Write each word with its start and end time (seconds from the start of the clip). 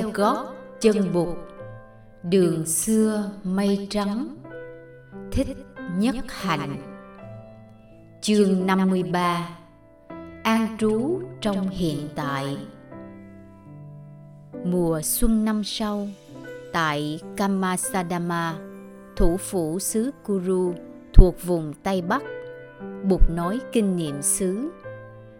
theo 0.00 0.10
gót 0.14 0.54
chân 0.80 1.12
bụt. 1.12 1.36
Đường 2.22 2.66
xưa 2.66 3.30
mây 3.44 3.86
trắng, 3.90 4.36
thích 5.32 5.56
nhất 5.98 6.14
hạnh. 6.28 6.76
Chương 8.20 8.66
53 8.66 9.48
an 10.42 10.76
trú 10.78 11.20
trong 11.40 11.68
hiện 11.68 12.08
tại. 12.14 12.56
Mùa 14.64 15.02
xuân 15.02 15.44
năm 15.44 15.64
sau, 15.64 16.08
tại 16.72 17.20
Kamasadama, 17.36 18.58
thủ 19.16 19.36
phủ 19.36 19.78
xứ 19.78 20.10
Kuru 20.24 20.74
thuộc 21.14 21.34
vùng 21.44 21.72
Tây 21.82 22.02
Bắc, 22.02 22.22
Bụt 23.08 23.20
nói 23.30 23.60
kinh 23.72 23.96
niệm 23.96 24.22
xứ 24.22 24.70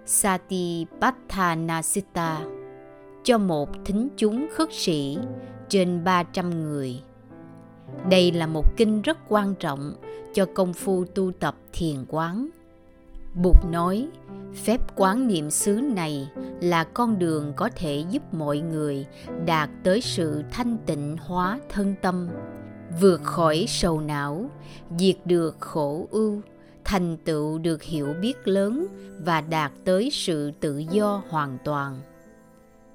Satipatthanacitta 0.07 2.58
cho 3.25 3.39
một 3.39 3.69
thính 3.85 4.09
chúng 4.17 4.47
khất 4.53 4.69
sĩ 4.73 5.19
trên 5.69 6.05
300 6.05 6.51
người. 6.63 7.01
Đây 8.11 8.33
là 8.33 8.47
một 8.47 8.77
kinh 8.77 9.03
rất 9.03 9.19
quan 9.29 9.55
trọng 9.55 9.95
cho 10.35 10.47
công 10.55 10.73
phu 10.73 11.05
tu 11.05 11.33
tập 11.33 11.55
thiền 11.73 12.05
quán. 12.09 12.49
Bụt 13.35 13.57
nói, 13.71 14.09
phép 14.55 14.81
quán 14.97 15.27
niệm 15.27 15.51
xứ 15.51 15.73
này 15.73 16.29
là 16.61 16.85
con 16.85 17.19
đường 17.19 17.53
có 17.57 17.71
thể 17.77 18.05
giúp 18.11 18.35
mọi 18.35 18.59
người 18.59 19.07
đạt 19.47 19.71
tới 19.85 20.01
sự 20.01 20.43
thanh 20.51 20.77
tịnh 20.87 21.17
hóa 21.21 21.59
thân 21.69 21.95
tâm, 22.03 22.29
vượt 23.01 23.23
khỏi 23.23 23.65
sầu 23.69 24.01
não, 24.01 24.51
diệt 24.99 25.17
được 25.25 25.57
khổ 25.61 26.09
ưu, 26.11 26.41
thành 26.85 27.17
tựu 27.25 27.59
được 27.59 27.83
hiểu 27.83 28.15
biết 28.21 28.49
lớn 28.49 28.87
và 29.25 29.41
đạt 29.41 29.73
tới 29.85 30.11
sự 30.13 30.51
tự 30.61 30.79
do 30.79 31.23
hoàn 31.29 31.59
toàn. 31.65 32.01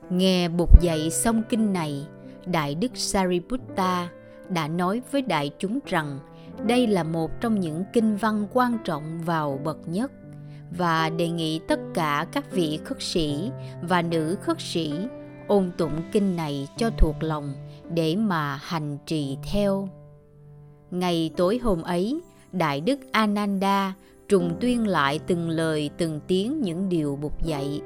Nghe 0.09 0.49
Bụt 0.49 0.69
dạy 0.81 1.09
xong 1.11 1.43
kinh 1.49 1.73
này, 1.73 2.07
Đại 2.45 2.75
Đức 2.75 2.91
Sariputta 2.93 4.09
đã 4.49 4.67
nói 4.67 5.01
với 5.11 5.21
đại 5.21 5.51
chúng 5.59 5.79
rằng 5.85 6.19
đây 6.65 6.87
là 6.87 7.03
một 7.03 7.31
trong 7.41 7.59
những 7.59 7.83
kinh 7.93 8.15
văn 8.15 8.47
quan 8.53 8.77
trọng 8.83 9.21
vào 9.25 9.59
bậc 9.63 9.77
nhất 9.87 10.11
và 10.77 11.09
đề 11.09 11.29
nghị 11.29 11.59
tất 11.67 11.79
cả 11.93 12.25
các 12.31 12.51
vị 12.51 12.79
khất 12.83 12.97
sĩ 13.01 13.51
và 13.81 14.01
nữ 14.01 14.37
khất 14.41 14.61
sĩ 14.61 14.93
ôn 15.47 15.71
tụng 15.77 16.01
kinh 16.11 16.35
này 16.35 16.67
cho 16.77 16.89
thuộc 16.97 17.15
lòng 17.23 17.53
để 17.93 18.15
mà 18.15 18.55
hành 18.55 18.97
trì 19.05 19.37
theo. 19.51 19.89
Ngày 20.91 21.31
tối 21.37 21.59
hôm 21.63 21.81
ấy, 21.81 22.21
Đại 22.51 22.81
Đức 22.81 22.99
Ananda 23.11 23.93
trùng 24.29 24.57
tuyên 24.61 24.87
lại 24.87 25.19
từng 25.27 25.49
lời 25.49 25.89
từng 25.97 26.19
tiếng 26.27 26.61
những 26.61 26.89
điều 26.89 27.15
Bụt 27.15 27.33
dạy. 27.45 27.81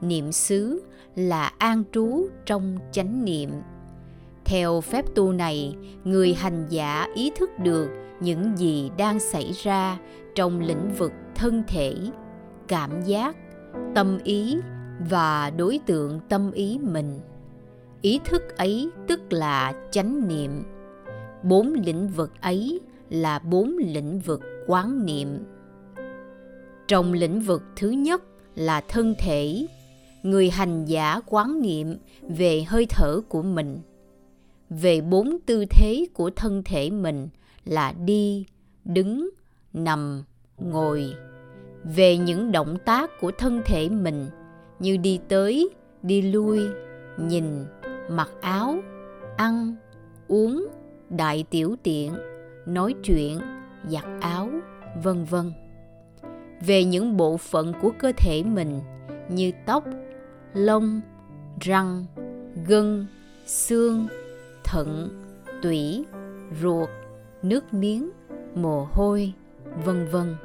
Niệm 0.00 0.32
xứ 0.32 0.82
là 1.16 1.52
an 1.58 1.82
trú 1.92 2.28
trong 2.46 2.78
chánh 2.92 3.24
niệm. 3.24 3.50
Theo 4.44 4.80
phép 4.80 5.04
tu 5.14 5.32
này, 5.32 5.76
người 6.04 6.34
hành 6.34 6.66
giả 6.68 7.06
ý 7.14 7.32
thức 7.36 7.50
được 7.58 7.88
những 8.20 8.56
gì 8.56 8.90
đang 8.98 9.20
xảy 9.20 9.52
ra 9.62 9.98
trong 10.34 10.60
lĩnh 10.60 10.94
vực 10.98 11.12
thân 11.34 11.62
thể, 11.68 11.94
cảm 12.68 13.02
giác, 13.02 13.36
tâm 13.94 14.18
ý 14.24 14.56
và 15.10 15.50
đối 15.50 15.80
tượng 15.86 16.20
tâm 16.28 16.52
ý 16.52 16.78
mình. 16.82 17.20
Ý 18.02 18.20
thức 18.24 18.56
ấy 18.56 18.90
tức 19.08 19.32
là 19.32 19.72
chánh 19.90 20.28
niệm. 20.28 20.62
Bốn 21.42 21.72
lĩnh 21.72 22.08
vực 22.08 22.32
ấy 22.40 22.80
là 23.10 23.38
bốn 23.38 23.76
lĩnh 23.78 24.18
vực 24.18 24.40
quán 24.66 25.06
niệm 25.06 25.28
trong 26.90 27.12
lĩnh 27.12 27.40
vực 27.40 27.62
thứ 27.76 27.90
nhất 27.90 28.22
là 28.54 28.80
thân 28.80 29.14
thể 29.18 29.66
người 30.22 30.50
hành 30.50 30.84
giả 30.84 31.20
quán 31.26 31.62
niệm 31.62 31.96
về 32.22 32.62
hơi 32.62 32.86
thở 32.90 33.20
của 33.28 33.42
mình. 33.42 33.78
Về 34.70 35.00
bốn 35.00 35.36
tư 35.46 35.64
thế 35.70 36.06
của 36.14 36.30
thân 36.30 36.62
thể 36.64 36.90
mình 36.90 37.28
là 37.64 37.94
đi, 38.04 38.46
đứng, 38.84 39.30
nằm, 39.72 40.22
ngồi. 40.58 41.14
Về 41.84 42.16
những 42.16 42.52
động 42.52 42.76
tác 42.84 43.10
của 43.20 43.30
thân 43.38 43.62
thể 43.66 43.88
mình 43.88 44.26
như 44.78 44.96
đi 44.96 45.20
tới, 45.28 45.68
đi 46.02 46.22
lui, 46.22 46.60
nhìn, 47.16 47.64
mặc 48.10 48.30
áo, 48.40 48.74
ăn, 49.36 49.74
uống, 50.28 50.66
đại 51.08 51.44
tiểu 51.50 51.76
tiện, 51.82 52.12
nói 52.66 52.94
chuyện, 53.02 53.38
giặt 53.88 54.04
áo, 54.20 54.50
vân 55.02 55.24
vân. 55.24 55.52
Về 56.66 56.84
những 56.84 57.16
bộ 57.16 57.36
phận 57.36 57.72
của 57.82 57.90
cơ 57.98 58.12
thể 58.16 58.42
mình 58.42 58.80
như 59.28 59.52
tóc 59.66 59.84
lông, 60.54 61.00
răng, 61.60 62.04
gân, 62.66 63.06
xương, 63.46 64.06
thận, 64.64 65.08
tủy, 65.62 66.04
ruột, 66.62 66.88
nước 67.42 67.74
miếng, 67.74 68.10
mồ 68.54 68.86
hôi, 68.92 69.32
vân 69.84 70.06
vân. 70.12 70.36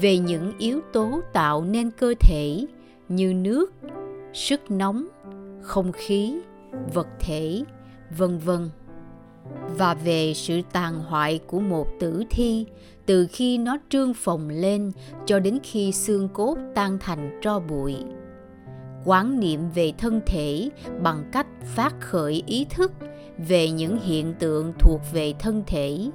Về 0.00 0.18
những 0.18 0.52
yếu 0.58 0.80
tố 0.92 1.20
tạo 1.32 1.64
nên 1.64 1.90
cơ 1.90 2.14
thể 2.20 2.66
như 3.08 3.34
nước, 3.34 3.72
sức 4.34 4.70
nóng, 4.70 5.06
không 5.62 5.92
khí, 5.92 6.40
vật 6.94 7.08
thể, 7.20 7.64
vân 8.18 8.38
vân. 8.38 8.70
Và 9.78 9.94
về 9.94 10.32
sự 10.34 10.60
tàn 10.72 11.00
hoại 11.00 11.40
của 11.46 11.60
một 11.60 11.86
tử 12.00 12.22
thi, 12.30 12.66
từ 13.06 13.26
khi 13.32 13.58
nó 13.58 13.76
trương 13.88 14.14
phồng 14.14 14.48
lên 14.48 14.92
cho 15.26 15.38
đến 15.38 15.58
khi 15.62 15.92
xương 15.92 16.28
cốt 16.28 16.56
tan 16.74 16.98
thành 17.00 17.38
tro 17.42 17.60
bụi 17.60 17.96
quán 19.04 19.40
niệm 19.40 19.60
về 19.74 19.92
thân 19.98 20.20
thể 20.26 20.70
bằng 21.02 21.24
cách 21.32 21.46
phát 21.74 21.94
khởi 22.00 22.42
ý 22.46 22.64
thức 22.70 22.92
về 23.38 23.70
những 23.70 23.98
hiện 24.00 24.34
tượng 24.38 24.72
thuộc 24.78 25.00
về 25.12 25.34
thân 25.38 25.62
thể. 25.66 26.10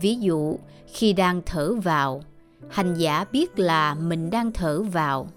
Ví 0.00 0.16
dụ, 0.16 0.58
khi 0.86 1.12
đang 1.12 1.42
thở 1.46 1.74
vào, 1.74 2.22
hành 2.70 2.94
giả 2.94 3.24
biết 3.32 3.58
là 3.58 3.94
mình 3.94 4.30
đang 4.30 4.52
thở 4.52 4.82
vào. 4.82 5.28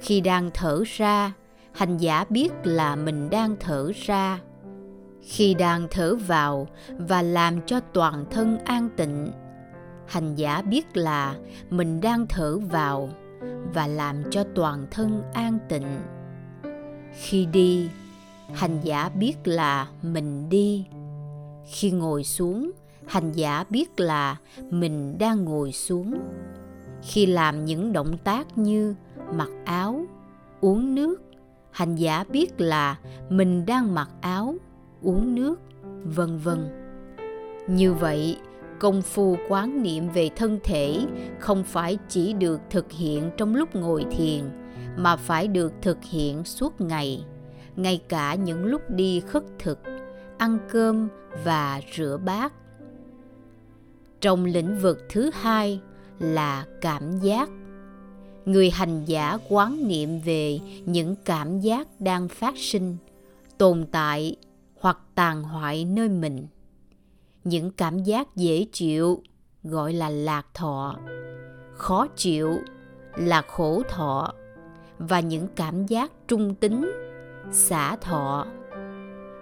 Khi 0.00 0.20
đang 0.20 0.50
thở 0.54 0.82
ra, 0.86 1.32
hành 1.72 1.96
giả 1.98 2.24
biết 2.28 2.52
là 2.64 2.96
mình 2.96 3.30
đang 3.30 3.56
thở 3.60 3.92
ra. 3.94 4.40
Khi 5.22 5.54
đang 5.54 5.86
thở 5.90 6.16
vào 6.16 6.68
và 6.98 7.22
làm 7.22 7.60
cho 7.66 7.80
toàn 7.80 8.24
thân 8.30 8.58
an 8.64 8.88
tịnh, 8.96 9.30
hành 10.06 10.34
giả 10.34 10.62
biết 10.62 10.96
là 10.96 11.36
mình 11.70 12.00
đang 12.00 12.26
thở 12.26 12.58
vào 12.58 13.08
và 13.74 13.86
làm 13.86 14.22
cho 14.30 14.44
toàn 14.54 14.86
thân 14.90 15.22
an 15.32 15.58
tịnh 15.68 15.98
khi 17.20 17.46
đi, 17.46 17.88
hành 18.52 18.80
giả 18.82 19.08
biết 19.08 19.36
là 19.44 19.88
mình 20.02 20.48
đi. 20.48 20.86
Khi 21.66 21.90
ngồi 21.90 22.24
xuống, 22.24 22.70
hành 23.06 23.32
giả 23.32 23.64
biết 23.70 24.00
là 24.00 24.36
mình 24.70 25.18
đang 25.18 25.44
ngồi 25.44 25.72
xuống. 25.72 26.14
Khi 27.02 27.26
làm 27.26 27.64
những 27.64 27.92
động 27.92 28.18
tác 28.24 28.58
như 28.58 28.94
mặc 29.32 29.50
áo, 29.64 30.04
uống 30.60 30.94
nước, 30.94 31.22
hành 31.70 31.96
giả 31.96 32.24
biết 32.28 32.60
là 32.60 32.98
mình 33.28 33.66
đang 33.66 33.94
mặc 33.94 34.10
áo, 34.20 34.54
uống 35.02 35.34
nước, 35.34 35.60
vân 36.04 36.38
vân. 36.38 36.68
Như 37.68 37.94
vậy, 37.94 38.36
công 38.78 39.02
phu 39.02 39.36
quán 39.48 39.82
niệm 39.82 40.08
về 40.08 40.30
thân 40.36 40.58
thể 40.64 41.06
không 41.38 41.64
phải 41.64 41.98
chỉ 42.08 42.32
được 42.32 42.60
thực 42.70 42.92
hiện 42.92 43.30
trong 43.36 43.54
lúc 43.54 43.76
ngồi 43.76 44.04
thiền 44.10 44.63
mà 44.96 45.16
phải 45.16 45.48
được 45.48 45.72
thực 45.82 45.98
hiện 46.04 46.44
suốt 46.44 46.80
ngày, 46.80 47.24
ngay 47.76 48.02
cả 48.08 48.34
những 48.34 48.64
lúc 48.64 48.82
đi 48.90 49.20
khất 49.20 49.44
thực, 49.58 49.78
ăn 50.38 50.58
cơm 50.70 51.08
và 51.44 51.80
rửa 51.96 52.18
bát. 52.24 52.52
Trong 54.20 54.44
lĩnh 54.44 54.78
vực 54.78 54.98
thứ 55.10 55.30
hai 55.34 55.80
là 56.18 56.66
cảm 56.80 57.18
giác. 57.18 57.48
Người 58.44 58.70
hành 58.70 59.04
giả 59.04 59.38
quán 59.48 59.88
niệm 59.88 60.20
về 60.20 60.60
những 60.84 61.16
cảm 61.24 61.60
giác 61.60 62.00
đang 62.00 62.28
phát 62.28 62.54
sinh, 62.56 62.96
tồn 63.58 63.86
tại 63.92 64.36
hoặc 64.80 64.98
tàn 65.14 65.42
hoại 65.42 65.84
nơi 65.84 66.08
mình. 66.08 66.46
Những 67.44 67.70
cảm 67.70 67.98
giác 67.98 68.36
dễ 68.36 68.66
chịu, 68.72 69.22
gọi 69.62 69.92
là 69.92 70.08
lạc 70.08 70.46
thọ. 70.54 70.96
Khó 71.74 72.06
chịu 72.16 72.58
là 73.16 73.42
khổ 73.42 73.82
thọ 73.88 74.32
và 74.98 75.20
những 75.20 75.48
cảm 75.56 75.86
giác 75.86 76.10
trung 76.28 76.54
tính, 76.54 76.92
xả 77.50 77.96
thọ. 77.96 78.46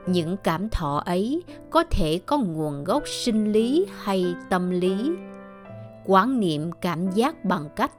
Những 0.06 0.36
cảm 0.36 0.68
thọ 0.68 1.02
ấy 1.06 1.42
có 1.70 1.84
thể 1.90 2.20
có 2.26 2.38
nguồn 2.38 2.84
gốc 2.84 3.02
sinh 3.08 3.52
lý 3.52 3.86
hay 4.02 4.34
tâm 4.50 4.70
lý. 4.70 5.10
Quán 6.06 6.40
niệm 6.40 6.72
cảm 6.80 7.10
giác 7.10 7.44
bằng 7.44 7.68
cách 7.76 7.92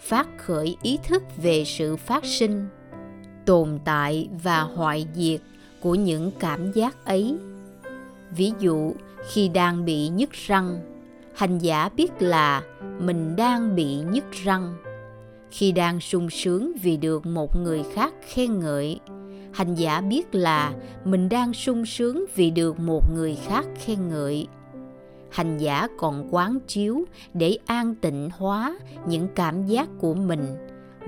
phát 0.00 0.28
khởi 0.38 0.76
ý 0.82 0.98
thức 1.08 1.22
về 1.36 1.64
sự 1.64 1.96
phát 1.96 2.24
sinh, 2.24 2.68
tồn 3.46 3.78
tại 3.84 4.28
và 4.42 4.60
hoại 4.60 5.06
diệt 5.14 5.40
của 5.80 5.94
những 5.94 6.30
cảm 6.38 6.72
giác 6.72 7.04
ấy. 7.04 7.36
Ví 8.30 8.52
dụ, 8.58 8.92
khi 9.30 9.48
đang 9.48 9.84
bị 9.84 10.08
nhức 10.08 10.32
răng, 10.32 10.80
hành 11.34 11.58
giả 11.58 11.88
biết 11.96 12.12
là 12.18 12.62
mình 13.00 13.36
đang 13.36 13.74
bị 13.74 13.94
nhức 13.94 14.24
răng 14.32 14.74
khi 15.50 15.72
đang 15.72 16.00
sung 16.00 16.30
sướng 16.30 16.72
vì 16.82 16.96
được 16.96 17.26
một 17.26 17.56
người 17.56 17.82
khác 17.94 18.14
khen 18.28 18.60
ngợi. 18.60 19.00
Hành 19.52 19.74
giả 19.74 20.00
biết 20.00 20.34
là 20.34 20.74
mình 21.04 21.28
đang 21.28 21.52
sung 21.52 21.86
sướng 21.86 22.24
vì 22.34 22.50
được 22.50 22.80
một 22.80 23.12
người 23.14 23.34
khác 23.46 23.66
khen 23.76 24.08
ngợi. 24.08 24.46
Hành 25.30 25.58
giả 25.58 25.88
còn 25.98 26.28
quán 26.30 26.58
chiếu 26.66 27.04
để 27.34 27.58
an 27.66 27.94
tịnh 27.94 28.30
hóa 28.38 28.78
những 29.06 29.28
cảm 29.34 29.66
giác 29.66 29.88
của 30.00 30.14
mình 30.14 30.56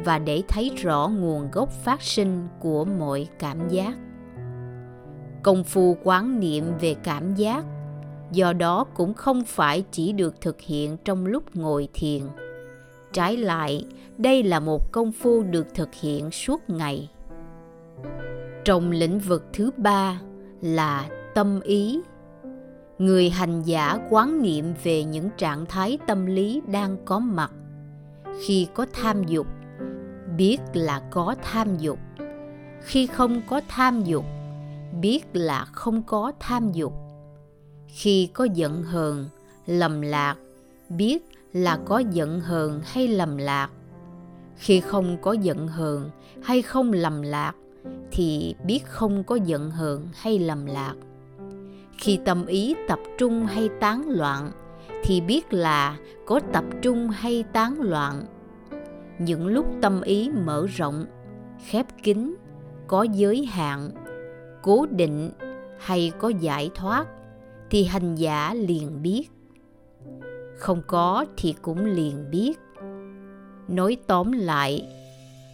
và 0.04 0.18
để 0.18 0.42
thấy 0.48 0.70
rõ 0.76 1.08
nguồn 1.08 1.50
gốc 1.52 1.70
phát 1.84 2.02
sinh 2.02 2.48
của 2.60 2.84
mọi 2.84 3.28
cảm 3.38 3.68
giác. 3.68 3.96
Công 5.42 5.64
phu 5.64 5.96
quán 6.04 6.40
niệm 6.40 6.64
về 6.80 6.94
cảm 6.94 7.34
giác, 7.34 7.64
do 8.32 8.52
đó 8.52 8.84
cũng 8.84 9.14
không 9.14 9.44
phải 9.44 9.84
chỉ 9.92 10.12
được 10.12 10.40
thực 10.40 10.60
hiện 10.60 10.96
trong 11.04 11.26
lúc 11.26 11.56
ngồi 11.56 11.88
thiền 11.94 12.22
trái 13.12 13.36
lại, 13.36 13.84
đây 14.18 14.42
là 14.42 14.60
một 14.60 14.92
công 14.92 15.12
phu 15.12 15.42
được 15.42 15.66
thực 15.74 15.94
hiện 15.94 16.30
suốt 16.30 16.70
ngày. 16.70 17.10
Trong 18.64 18.90
lĩnh 18.90 19.18
vực 19.18 19.44
thứ 19.52 19.70
ba 19.76 20.20
là 20.60 21.08
tâm 21.34 21.60
ý. 21.60 22.00
Người 22.98 23.30
hành 23.30 23.62
giả 23.62 23.98
quán 24.10 24.42
niệm 24.42 24.74
về 24.82 25.04
những 25.04 25.28
trạng 25.36 25.66
thái 25.66 25.98
tâm 26.06 26.26
lý 26.26 26.62
đang 26.66 26.96
có 27.04 27.18
mặt. 27.18 27.52
Khi 28.46 28.66
có 28.74 28.86
tham 28.92 29.24
dục, 29.24 29.46
biết 30.36 30.58
là 30.72 31.02
có 31.10 31.34
tham 31.42 31.76
dục. 31.78 31.98
Khi 32.82 33.06
không 33.06 33.42
có 33.48 33.60
tham 33.68 34.04
dục, 34.04 34.24
biết 35.00 35.24
là 35.32 35.64
không 35.64 36.02
có 36.02 36.32
tham 36.40 36.72
dục. 36.72 36.92
Khi 37.86 38.30
có 38.32 38.44
giận 38.54 38.82
hờn, 38.82 39.28
lầm 39.66 40.00
lạc, 40.00 40.36
biết 40.88 41.22
là 41.58 41.78
có 41.84 41.98
giận 41.98 42.40
hờn 42.40 42.80
hay 42.84 43.08
lầm 43.08 43.36
lạc. 43.36 43.70
Khi 44.56 44.80
không 44.80 45.16
có 45.22 45.32
giận 45.32 45.68
hờn 45.68 46.10
hay 46.42 46.62
không 46.62 46.92
lầm 46.92 47.22
lạc, 47.22 47.52
thì 48.10 48.54
biết 48.64 48.86
không 48.86 49.24
có 49.24 49.34
giận 49.36 49.70
hờn 49.70 50.08
hay 50.14 50.38
lầm 50.38 50.66
lạc. 50.66 50.94
Khi 51.98 52.18
tâm 52.24 52.46
ý 52.46 52.74
tập 52.88 52.98
trung 53.18 53.46
hay 53.46 53.68
tán 53.80 54.08
loạn, 54.08 54.50
thì 55.04 55.20
biết 55.20 55.52
là 55.52 55.96
có 56.26 56.40
tập 56.52 56.64
trung 56.82 57.08
hay 57.08 57.44
tán 57.52 57.80
loạn. 57.80 58.24
Những 59.18 59.46
lúc 59.46 59.66
tâm 59.80 60.00
ý 60.00 60.30
mở 60.44 60.66
rộng, 60.66 61.04
khép 61.66 61.86
kín, 62.02 62.34
có 62.86 63.02
giới 63.02 63.44
hạn, 63.44 63.90
cố 64.62 64.86
định 64.90 65.30
hay 65.78 66.12
có 66.18 66.28
giải 66.28 66.70
thoát, 66.74 67.06
thì 67.70 67.84
hành 67.84 68.14
giả 68.14 68.54
liền 68.54 69.02
biết 69.02 69.30
không 70.58 70.82
có 70.86 71.24
thì 71.36 71.54
cũng 71.62 71.84
liền 71.84 72.30
biết. 72.30 72.58
Nói 73.68 73.96
tóm 74.06 74.32
lại, 74.32 74.88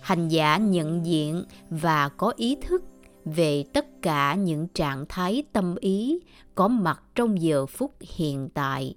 hành 0.03 0.29
giả 0.29 0.57
nhận 0.57 1.07
diện 1.07 1.45
và 1.71 2.09
có 2.09 2.33
ý 2.37 2.57
thức 2.69 2.83
về 3.25 3.65
tất 3.75 3.87
cả 4.03 4.35
những 4.35 4.69
trạng 4.69 5.05
thái 5.09 5.43
tâm 5.53 5.75
ý 5.81 6.21
có 6.55 6.69
mặt 6.69 7.03
trong 7.15 7.43
giờ 7.43 7.67
phút 7.67 7.95
hiện 8.01 8.49
tại. 8.55 8.97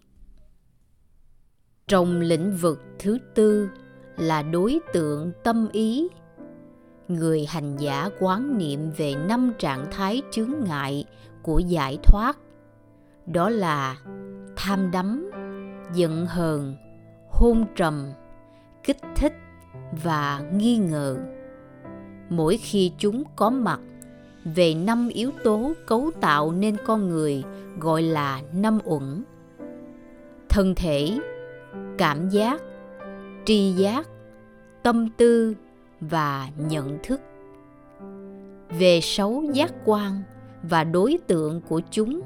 Trong 1.87 2.19
lĩnh 2.19 2.57
vực 2.57 2.81
thứ 2.99 3.17
tư 3.35 3.69
là 4.17 4.41
đối 4.41 4.79
tượng 4.93 5.31
tâm 5.43 5.67
ý. 5.71 6.07
Người 7.07 7.45
hành 7.45 7.77
giả 7.77 8.09
quán 8.19 8.57
niệm 8.57 8.91
về 8.97 9.15
năm 9.15 9.53
trạng 9.59 9.85
thái 9.91 10.21
chướng 10.31 10.51
ngại 10.67 11.05
của 11.41 11.59
giải 11.59 11.97
thoát, 12.03 12.37
đó 13.25 13.49
là 13.49 13.97
tham 14.55 14.91
đắm 14.91 15.31
giận 15.93 16.25
hờn, 16.25 16.75
hôn 17.29 17.65
trầm, 17.75 18.11
kích 18.83 18.97
thích 19.15 19.33
và 20.03 20.41
nghi 20.53 20.77
ngờ. 20.77 21.17
Mỗi 22.29 22.57
khi 22.57 22.91
chúng 22.97 23.23
có 23.35 23.49
mặt 23.49 23.79
về 24.55 24.73
năm 24.73 25.09
yếu 25.13 25.31
tố 25.43 25.73
cấu 25.85 26.11
tạo 26.21 26.51
nên 26.51 26.77
con 26.85 27.09
người 27.09 27.43
gọi 27.79 28.01
là 28.01 28.41
năm 28.53 28.79
uẩn. 28.83 29.23
Thân 30.49 30.75
thể, 30.75 31.19
cảm 31.97 32.29
giác, 32.29 32.61
tri 33.45 33.71
giác, 33.71 34.07
tâm 34.83 35.09
tư 35.17 35.55
và 36.01 36.49
nhận 36.69 36.97
thức. 37.03 37.21
Về 38.79 38.99
sáu 39.01 39.43
giác 39.53 39.73
quan 39.85 40.21
và 40.63 40.83
đối 40.83 41.17
tượng 41.27 41.61
của 41.61 41.81
chúng, 41.91 42.21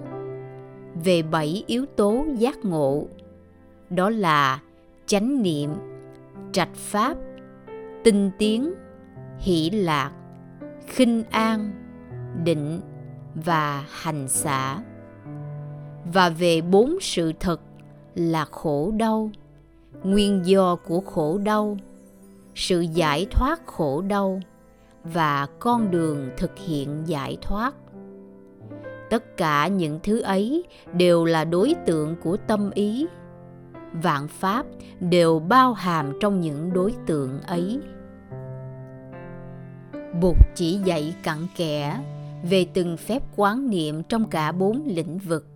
về 1.04 1.22
bảy 1.22 1.64
yếu 1.68 1.86
tố 1.86 2.26
giác 2.38 2.66
ngộ 2.66 3.08
đó 3.96 4.10
là 4.10 4.60
chánh 5.06 5.42
niệm, 5.42 5.70
trạch 6.52 6.76
pháp, 6.76 7.18
tinh 8.04 8.32
tiến, 8.38 8.74
hỷ 9.40 9.70
lạc, 9.70 10.12
khinh 10.88 11.24
an, 11.24 11.72
định 12.44 12.82
và 13.36 13.86
hành 13.90 14.28
xả. 14.28 14.80
Và 16.14 16.30
về 16.30 16.62
bốn 16.62 16.98
sự 17.02 17.34
thật 17.40 17.62
là 18.16 18.46
khổ 18.46 18.92
đau, 18.98 19.32
nguyên 20.04 20.42
do 20.46 20.76
của 20.76 21.02
khổ 21.02 21.38
đau, 21.38 21.78
sự 22.56 22.82
giải 22.82 23.28
thoát 23.32 23.66
khổ 23.66 24.02
đau 24.02 24.42
và 25.04 25.48
con 25.60 25.92
đường 25.92 26.30
thực 26.38 26.58
hiện 26.58 27.04
giải 27.06 27.38
thoát. 27.42 27.74
Tất 29.10 29.38
cả 29.38 29.68
những 29.68 30.00
thứ 30.04 30.20
ấy 30.20 30.64
đều 30.94 31.26
là 31.26 31.44
đối 31.44 31.74
tượng 31.86 32.16
của 32.24 32.38
tâm 32.38 32.72
ý 32.72 33.06
vạn 33.94 34.28
pháp 34.28 34.66
đều 35.00 35.40
bao 35.40 35.74
hàm 35.74 36.14
trong 36.20 36.42
những 36.42 36.74
đối 36.74 36.94
tượng 37.06 37.42
ấy. 37.42 37.80
Bụt 40.22 40.38
chỉ 40.56 40.80
dạy 40.86 41.16
cặn 41.24 41.38
kẽ 41.56 42.04
về 42.44 42.66
từng 42.74 42.98
phép 42.98 43.24
quán 43.36 43.70
niệm 43.70 44.04
trong 44.04 44.30
cả 44.30 44.52
bốn 44.52 44.84
lĩnh 44.86 45.18
vực. 45.18 45.48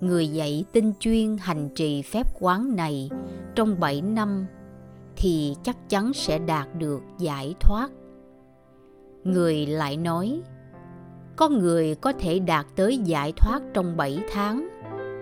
Người 0.00 0.28
dạy 0.28 0.64
tinh 0.72 0.92
chuyên 1.00 1.36
hành 1.40 1.68
trì 1.74 2.02
phép 2.02 2.26
quán 2.40 2.76
này 2.76 3.10
trong 3.54 3.80
bảy 3.80 4.00
năm 4.00 4.46
thì 5.16 5.54
chắc 5.62 5.88
chắn 5.88 6.12
sẽ 6.12 6.38
đạt 6.38 6.68
được 6.78 7.02
giải 7.18 7.54
thoát. 7.60 7.90
Người 9.24 9.66
lại 9.66 9.96
nói, 9.96 10.42
có 11.36 11.48
người 11.48 11.94
có 11.94 12.12
thể 12.12 12.38
đạt 12.38 12.66
tới 12.76 12.98
giải 12.98 13.32
thoát 13.36 13.62
trong 13.74 13.96
7 13.96 14.18
tháng 14.32 14.68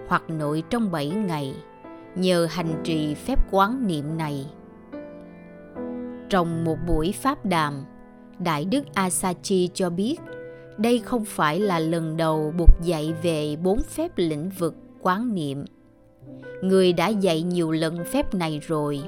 hoặc 0.08 0.22
nội 0.28 0.62
trong 0.70 0.90
7 0.90 1.08
ngày 1.08 1.54
nhờ 2.14 2.46
hành 2.50 2.80
trì 2.84 3.14
phép 3.14 3.38
quán 3.50 3.86
niệm 3.86 4.16
này. 4.16 4.46
Trong 6.28 6.64
một 6.64 6.76
buổi 6.86 7.12
pháp 7.12 7.46
đàm, 7.46 7.84
Đại 8.38 8.64
đức 8.64 8.94
Asachi 8.94 9.70
cho 9.74 9.90
biết 9.90 10.16
đây 10.78 10.98
không 10.98 11.24
phải 11.24 11.60
là 11.60 11.78
lần 11.78 12.16
đầu 12.16 12.52
buộc 12.58 12.70
dạy 12.82 13.14
về 13.22 13.56
bốn 13.56 13.78
phép 13.82 14.12
lĩnh 14.16 14.50
vực 14.58 14.74
quán 15.00 15.34
niệm. 15.34 15.64
Người 16.62 16.92
đã 16.92 17.08
dạy 17.08 17.42
nhiều 17.42 17.70
lần 17.70 18.04
phép 18.04 18.34
này 18.34 18.60
rồi, 18.66 19.00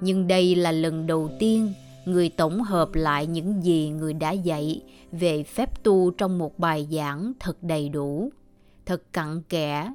nhưng 0.00 0.26
đây 0.26 0.54
là 0.54 0.72
lần 0.72 1.06
đầu 1.06 1.30
tiên 1.38 1.72
người 2.04 2.28
tổng 2.28 2.62
hợp 2.62 2.94
lại 2.94 3.26
những 3.26 3.64
gì 3.64 3.88
người 3.88 4.12
đã 4.12 4.30
dạy 4.30 4.82
về 5.12 5.42
phép 5.42 5.82
tu 5.82 6.10
trong 6.10 6.38
một 6.38 6.58
bài 6.58 6.88
giảng 6.90 7.32
thật 7.40 7.62
đầy 7.62 7.88
đủ, 7.88 8.30
thật 8.86 9.02
cặn 9.12 9.42
kẽ. 9.42 9.92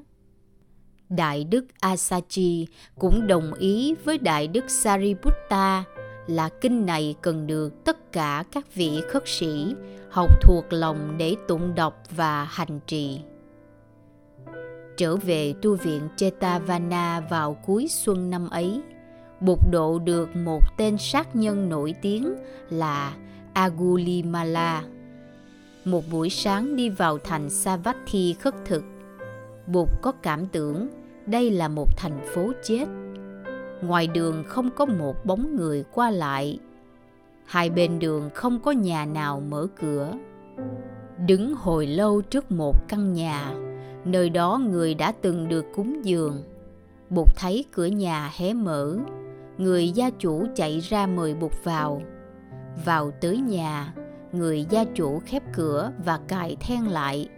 Đại 1.09 1.43
đức 1.43 1.65
Asachi 1.79 2.67
cũng 2.99 3.27
đồng 3.27 3.53
ý 3.53 3.95
với 4.03 4.17
Đại 4.17 4.47
đức 4.47 4.65
Sariputta 4.67 5.83
là 6.27 6.49
kinh 6.61 6.85
này 6.85 7.15
cần 7.21 7.47
được 7.47 7.83
tất 7.83 8.11
cả 8.11 8.43
các 8.51 8.75
vị 8.75 9.01
khất 9.09 9.23
sĩ 9.25 9.75
học 10.09 10.41
thuộc 10.41 10.65
lòng 10.69 11.15
để 11.17 11.35
tụng 11.47 11.75
đọc 11.75 12.01
và 12.09 12.43
hành 12.43 12.79
trì. 12.87 13.19
Trở 14.97 15.15
về 15.15 15.53
tu 15.61 15.75
viện 15.75 16.01
Chetavana 16.17 17.19
vào 17.19 17.53
cuối 17.65 17.87
xuân 17.89 18.29
năm 18.29 18.49
ấy, 18.49 18.81
Bục 19.39 19.71
độ 19.71 19.99
được 19.99 20.35
một 20.35 20.77
tên 20.77 20.97
sát 20.97 21.35
nhân 21.35 21.69
nổi 21.69 21.93
tiếng 22.01 22.35
là 22.69 23.13
Agulimala. 23.53 24.83
Một 25.85 26.03
buổi 26.11 26.29
sáng 26.29 26.75
đi 26.75 26.89
vào 26.89 27.17
thành 27.17 27.49
Savatthi 27.49 28.33
khất 28.33 28.55
thực, 28.65 28.83
Bụt 29.67 29.89
có 30.01 30.11
cảm 30.11 30.45
tưởng 30.45 30.87
đây 31.25 31.51
là 31.51 31.67
một 31.67 31.97
thành 31.97 32.19
phố 32.33 32.51
chết. 32.63 32.85
Ngoài 33.81 34.07
đường 34.07 34.43
không 34.47 34.69
có 34.75 34.85
một 34.85 35.25
bóng 35.25 35.55
người 35.55 35.83
qua 35.93 36.11
lại. 36.11 36.59
Hai 37.45 37.69
bên 37.69 37.99
đường 37.99 38.29
không 38.33 38.59
có 38.59 38.71
nhà 38.71 39.05
nào 39.05 39.39
mở 39.39 39.67
cửa. 39.79 40.13
Đứng 41.27 41.55
hồi 41.55 41.87
lâu 41.87 42.21
trước 42.21 42.51
một 42.51 42.87
căn 42.87 43.13
nhà, 43.13 43.53
nơi 44.05 44.29
đó 44.29 44.61
người 44.69 44.93
đã 44.93 45.13
từng 45.21 45.47
được 45.47 45.65
cúng 45.75 46.05
dường. 46.05 46.43
Bụt 47.09 47.27
thấy 47.35 47.65
cửa 47.71 47.85
nhà 47.85 48.31
hé 48.37 48.53
mở, 48.53 48.97
người 49.57 49.89
gia 49.89 50.09
chủ 50.09 50.45
chạy 50.55 50.79
ra 50.79 51.07
mời 51.07 51.33
bụt 51.33 51.51
vào. 51.63 52.01
Vào 52.85 53.11
tới 53.21 53.37
nhà, 53.37 53.93
người 54.31 54.65
gia 54.69 54.83
chủ 54.83 55.21
khép 55.25 55.43
cửa 55.53 55.91
và 56.05 56.19
cài 56.27 56.57
then 56.59 56.87
lại 56.87 57.29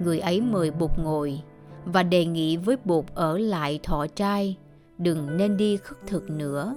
người 0.00 0.18
ấy 0.18 0.40
mời 0.40 0.70
bụt 0.70 0.90
ngồi 0.98 1.40
và 1.84 2.02
đề 2.02 2.24
nghị 2.24 2.56
với 2.56 2.76
bụt 2.84 3.04
ở 3.14 3.38
lại 3.38 3.80
thọ 3.82 4.06
trai 4.06 4.56
đừng 4.98 5.36
nên 5.36 5.56
đi 5.56 5.76
khất 5.76 5.98
thực 6.06 6.30
nữa 6.30 6.74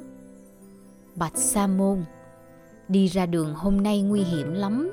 bạch 1.15 1.37
sa 1.37 1.67
môn 1.67 2.03
đi 2.87 3.07
ra 3.07 3.25
đường 3.25 3.53
hôm 3.53 3.83
nay 3.83 4.01
nguy 4.01 4.21
hiểm 4.21 4.53
lắm 4.53 4.91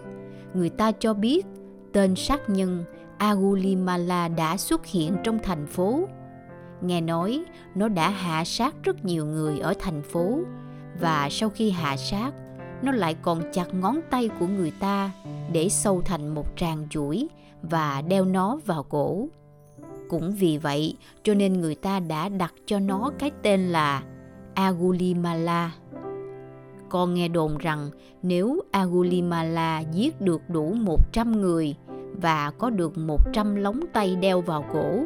người 0.54 0.68
ta 0.68 0.92
cho 0.92 1.14
biết 1.14 1.46
tên 1.92 2.14
sát 2.16 2.50
nhân 2.50 2.84
Agulimala 3.18 4.28
đã 4.28 4.56
xuất 4.56 4.86
hiện 4.86 5.16
trong 5.24 5.38
thành 5.42 5.66
phố. 5.66 6.08
Nghe 6.80 7.00
nói 7.00 7.44
nó 7.74 7.88
đã 7.88 8.10
hạ 8.10 8.44
sát 8.44 8.74
rất 8.82 9.04
nhiều 9.04 9.26
người 9.26 9.58
ở 9.58 9.74
thành 9.78 10.02
phố 10.02 10.38
và 11.00 11.28
sau 11.30 11.50
khi 11.50 11.70
hạ 11.70 11.96
sát, 11.96 12.30
nó 12.82 12.92
lại 12.92 13.16
còn 13.22 13.42
chặt 13.52 13.74
ngón 13.74 14.00
tay 14.10 14.30
của 14.40 14.46
người 14.46 14.72
ta 14.80 15.10
để 15.52 15.68
sâu 15.68 16.02
thành 16.04 16.34
một 16.34 16.56
tràng 16.56 16.86
chuỗi 16.90 17.28
và 17.62 18.02
đeo 18.08 18.24
nó 18.24 18.58
vào 18.66 18.82
cổ. 18.82 19.28
Cũng 20.08 20.34
vì 20.38 20.58
vậy, 20.58 20.96
cho 21.22 21.34
nên 21.34 21.60
người 21.60 21.74
ta 21.74 22.00
đã 22.00 22.28
đặt 22.28 22.54
cho 22.66 22.78
nó 22.78 23.10
cái 23.18 23.30
tên 23.42 23.60
là 23.68 24.02
Agulimala. 24.54 25.72
Con 26.88 27.14
nghe 27.14 27.28
đồn 27.28 27.58
rằng 27.58 27.90
nếu 28.22 28.60
Agulimala 28.70 29.80
giết 29.80 30.20
được 30.20 30.42
đủ 30.48 30.74
100 30.74 31.40
người 31.40 31.74
và 32.22 32.50
có 32.50 32.70
được 32.70 32.98
100 32.98 33.54
lóng 33.54 33.80
tay 33.92 34.16
đeo 34.16 34.40
vào 34.40 34.64
cổ, 34.72 35.04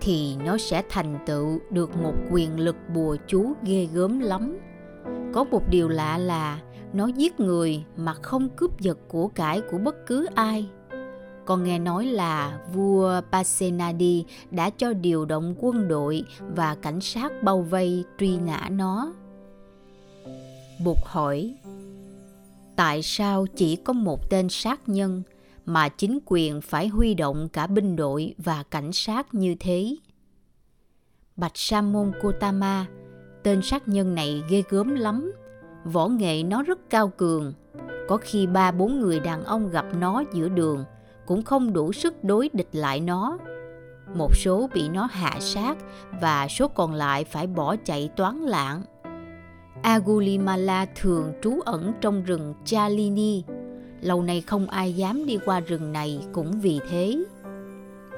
thì 0.00 0.36
nó 0.44 0.58
sẽ 0.58 0.82
thành 0.88 1.18
tựu 1.26 1.58
được 1.70 1.96
một 2.02 2.14
quyền 2.30 2.60
lực 2.60 2.76
bùa 2.94 3.16
chú 3.26 3.52
ghê 3.62 3.88
gớm 3.92 4.20
lắm. 4.20 4.58
Có 5.32 5.44
một 5.44 5.62
điều 5.70 5.88
lạ 5.88 6.18
là 6.18 6.60
nó 6.92 7.06
giết 7.06 7.40
người 7.40 7.84
mà 7.96 8.14
không 8.14 8.48
cướp 8.56 8.80
giật 8.80 8.98
của 9.08 9.28
cải 9.28 9.60
của 9.60 9.78
bất 9.78 10.06
cứ 10.06 10.26
ai. 10.34 10.68
Con 11.44 11.64
nghe 11.64 11.78
nói 11.78 12.06
là 12.06 12.60
vua 12.72 13.20
Pasenadi 13.32 14.24
đã 14.50 14.70
cho 14.70 14.92
điều 14.92 15.24
động 15.24 15.54
quân 15.58 15.88
đội 15.88 16.24
và 16.54 16.74
cảnh 16.74 17.00
sát 17.00 17.42
bao 17.42 17.62
vây 17.62 18.04
truy 18.18 18.38
nã 18.38 18.68
nó. 18.70 19.12
Bụt 20.84 20.96
hỏi, 21.04 21.54
tại 22.76 23.02
sao 23.02 23.46
chỉ 23.46 23.76
có 23.76 23.92
một 23.92 24.30
tên 24.30 24.48
sát 24.48 24.80
nhân 24.88 25.22
mà 25.66 25.88
chính 25.88 26.18
quyền 26.26 26.60
phải 26.60 26.88
huy 26.88 27.14
động 27.14 27.48
cả 27.48 27.66
binh 27.66 27.96
đội 27.96 28.34
và 28.38 28.62
cảnh 28.62 28.92
sát 28.92 29.34
như 29.34 29.54
thế? 29.60 29.96
Bạch 31.36 31.52
Sa 31.54 31.82
môn 31.82 32.12
Kotama, 32.22 32.86
tên 33.42 33.62
sát 33.62 33.88
nhân 33.88 34.14
này 34.14 34.42
ghê 34.50 34.62
gớm 34.68 34.94
lắm. 34.94 35.32
Võ 35.92 36.08
nghệ 36.08 36.42
nó 36.42 36.62
rất 36.62 36.78
cao 36.90 37.08
cường. 37.08 37.52
Có 38.08 38.16
khi 38.16 38.46
ba 38.46 38.72
bốn 38.72 39.00
người 39.00 39.20
đàn 39.20 39.44
ông 39.44 39.70
gặp 39.70 39.86
nó 40.00 40.22
giữa 40.32 40.48
đường 40.48 40.84
cũng 41.26 41.42
không 41.42 41.72
đủ 41.72 41.92
sức 41.92 42.24
đối 42.24 42.50
địch 42.52 42.68
lại 42.72 43.00
nó. 43.00 43.38
Một 44.14 44.36
số 44.36 44.68
bị 44.74 44.88
nó 44.88 45.08
hạ 45.10 45.36
sát 45.40 45.76
và 46.20 46.48
số 46.48 46.68
còn 46.68 46.94
lại 46.94 47.24
phải 47.24 47.46
bỏ 47.46 47.76
chạy 47.84 48.10
toán 48.16 48.38
lạng. 48.38 48.82
Agulimala 49.82 50.86
thường 50.96 51.32
trú 51.42 51.60
ẩn 51.60 51.92
trong 52.00 52.24
rừng 52.24 52.54
Chalini. 52.64 53.44
Lâu 54.00 54.22
nay 54.22 54.40
không 54.40 54.66
ai 54.66 54.92
dám 54.92 55.26
đi 55.26 55.38
qua 55.44 55.60
rừng 55.60 55.92
này 55.92 56.20
cũng 56.32 56.60
vì 56.60 56.80
thế. 56.90 57.24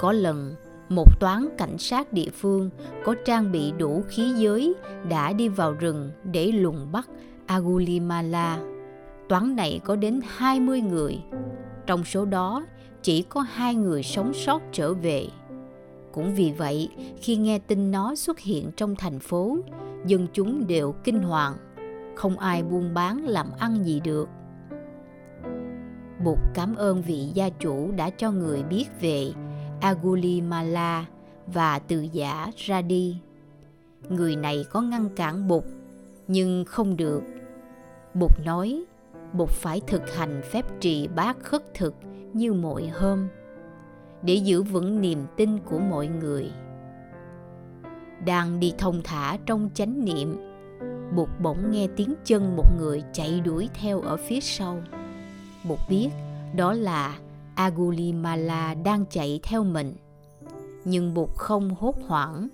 Có 0.01 0.13
lần, 0.13 0.55
một 0.89 1.21
toán 1.21 1.49
cảnh 1.59 1.79
sát 1.79 2.13
địa 2.13 2.31
phương 2.41 2.71
có 3.05 3.15
trang 3.25 3.53
bị 3.53 3.73
đủ 3.79 4.03
khí 4.09 4.33
giới 4.37 4.75
đã 5.09 5.33
đi 5.33 5.49
vào 5.49 5.73
rừng 5.73 6.11
để 6.25 6.47
lùng 6.47 6.93
bắt 6.93 7.09
Agulimala. 7.49 8.59
Toán 9.29 9.57
này 9.57 9.81
có 9.85 9.97
đến 9.97 10.21
20 10.27 10.81
người. 10.81 11.19
Trong 11.87 12.05
số 12.05 12.25
đó, 12.25 12.67
chỉ 13.03 13.23
có 13.23 13.41
hai 13.41 13.75
người 13.75 14.03
sống 14.03 14.35
sót 14.35 14.63
trở 14.73 14.95
về. 14.95 15.27
Cũng 16.13 16.35
vì 16.35 16.53
vậy, 16.59 16.89
khi 17.21 17.37
nghe 17.37 17.59
tin 17.59 17.91
nó 17.91 18.15
xuất 18.15 18.39
hiện 18.39 18.71
trong 18.77 18.97
thành 18.97 19.19
phố, 19.19 19.59
dân 20.07 20.27
chúng 20.33 20.67
đều 20.67 20.95
kinh 21.05 21.23
hoàng, 21.23 21.57
không 22.17 22.39
ai 22.39 22.63
buôn 22.63 22.95
bán 22.95 23.27
làm 23.27 23.47
ăn 23.59 23.85
gì 23.85 24.01
được. 24.01 24.29
Bụt 26.25 26.39
cảm 26.55 26.75
ơn 26.75 27.03
vị 27.03 27.31
gia 27.35 27.49
chủ 27.49 27.91
đã 27.97 28.11
cho 28.11 28.33
người 28.33 28.63
biết 28.63 28.85
về 29.01 29.31
Agulimala 29.81 31.07
và 31.47 31.79
từ 31.79 32.07
giả 32.13 32.51
ra 32.57 32.83
đi. 32.83 33.17
Người 34.09 34.37
này 34.37 34.65
có 34.71 34.81
ngăn 34.81 35.09
cản 35.17 35.49
Bụt, 35.49 35.65
nhưng 36.29 36.65
không 36.65 36.97
được. 36.97 37.23
Bụt 38.19 38.33
nói, 38.45 38.85
Bụt 39.33 39.49
phải 39.49 39.81
thực 39.87 40.15
hành 40.15 40.43
phép 40.51 40.65
trì 40.81 41.09
bát 41.09 41.37
khất 41.43 41.75
thực 41.75 41.95
như 42.33 42.53
mọi 42.53 42.87
hôm 42.87 43.29
để 44.23 44.35
giữ 44.35 44.63
vững 44.63 45.01
niềm 45.01 45.27
tin 45.37 45.59
của 45.59 45.79
mọi 45.79 46.09
người. 46.09 46.51
Đang 48.27 48.61
đi 48.61 48.75
thông 48.79 49.01
thả 49.05 49.39
trong 49.47 49.71
chánh 49.75 50.05
niệm 50.05 50.49
bụt 51.17 51.29
bỗng 51.43 51.71
nghe 51.71 51.89
tiếng 51.97 52.15
chân 52.25 52.57
một 52.57 52.65
người 52.79 53.03
chạy 53.13 53.41
đuổi 53.41 53.69
theo 53.75 54.01
ở 54.01 54.17
phía 54.17 54.41
sau. 54.41 54.83
Bụt 55.69 55.79
biết 55.89 56.09
đó 56.57 56.73
là 56.73 57.19
agulimala 57.55 58.75
đang 58.75 59.05
chạy 59.11 59.41
theo 59.43 59.65
mình 59.65 59.95
nhưng 60.85 61.15
bụt 61.15 61.29
không 61.37 61.75
hốt 61.79 61.95
hoảng. 62.07 62.49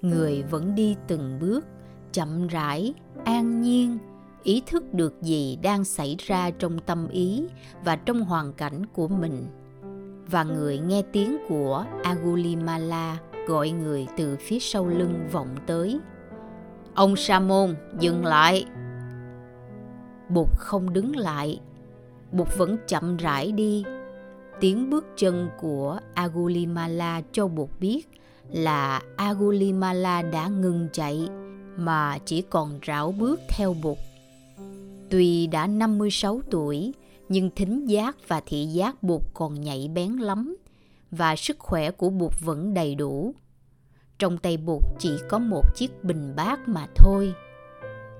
Người 0.00 0.42
vẫn 0.42 0.74
đi 0.74 0.96
từng 1.06 1.38
bước 1.40 1.66
chậm 2.12 2.46
rãi 2.46 2.94
an 3.24 3.62
nhiên 3.62 3.98
ý 4.48 4.62
thức 4.66 4.94
được 4.94 5.22
gì 5.22 5.58
đang 5.62 5.84
xảy 5.84 6.16
ra 6.18 6.50
trong 6.50 6.78
tâm 6.78 7.08
ý 7.08 7.44
và 7.84 7.96
trong 7.96 8.20
hoàn 8.20 8.52
cảnh 8.52 8.86
của 8.86 9.08
mình 9.08 9.46
và 10.30 10.44
người 10.44 10.78
nghe 10.78 11.02
tiếng 11.12 11.38
của 11.48 11.84
Agulimala 12.02 13.18
gọi 13.46 13.70
người 13.70 14.06
từ 14.16 14.36
phía 14.40 14.58
sau 14.58 14.86
lưng 14.86 15.28
vọng 15.32 15.56
tới. 15.66 16.00
Ông 16.94 17.16
Sa 17.16 17.40
môn, 17.40 17.74
dừng 18.00 18.24
lại. 18.24 18.64
Bụt 20.28 20.48
không 20.58 20.92
đứng 20.92 21.16
lại, 21.16 21.60
Bụt 22.32 22.48
vẫn 22.56 22.76
chậm 22.86 23.16
rãi 23.16 23.52
đi. 23.52 23.84
Tiếng 24.60 24.90
bước 24.90 25.06
chân 25.16 25.48
của 25.60 26.00
Agulimala 26.14 27.22
cho 27.32 27.48
Bụt 27.48 27.68
biết 27.80 28.08
là 28.50 29.02
Agulimala 29.16 30.22
đã 30.22 30.48
ngừng 30.48 30.88
chạy 30.92 31.28
mà 31.76 32.18
chỉ 32.24 32.42
còn 32.42 32.78
rảo 32.86 33.12
bước 33.12 33.40
theo 33.48 33.74
Bụt. 33.82 33.98
Tuy 35.10 35.46
đã 35.46 35.66
56 35.66 36.40
tuổi, 36.50 36.92
nhưng 37.28 37.50
thính 37.56 37.84
giác 37.84 38.16
và 38.28 38.40
thị 38.46 38.64
giác 38.64 39.02
bụt 39.02 39.22
còn 39.34 39.60
nhạy 39.60 39.90
bén 39.94 40.12
lắm 40.12 40.56
và 41.10 41.36
sức 41.36 41.58
khỏe 41.58 41.90
của 41.90 42.10
bụt 42.10 42.32
vẫn 42.44 42.74
đầy 42.74 42.94
đủ. 42.94 43.34
Trong 44.18 44.38
tay 44.38 44.56
bụt 44.56 44.82
chỉ 44.98 45.10
có 45.28 45.38
một 45.38 45.74
chiếc 45.74 46.04
bình 46.04 46.32
bát 46.36 46.68
mà 46.68 46.86
thôi. 46.94 47.34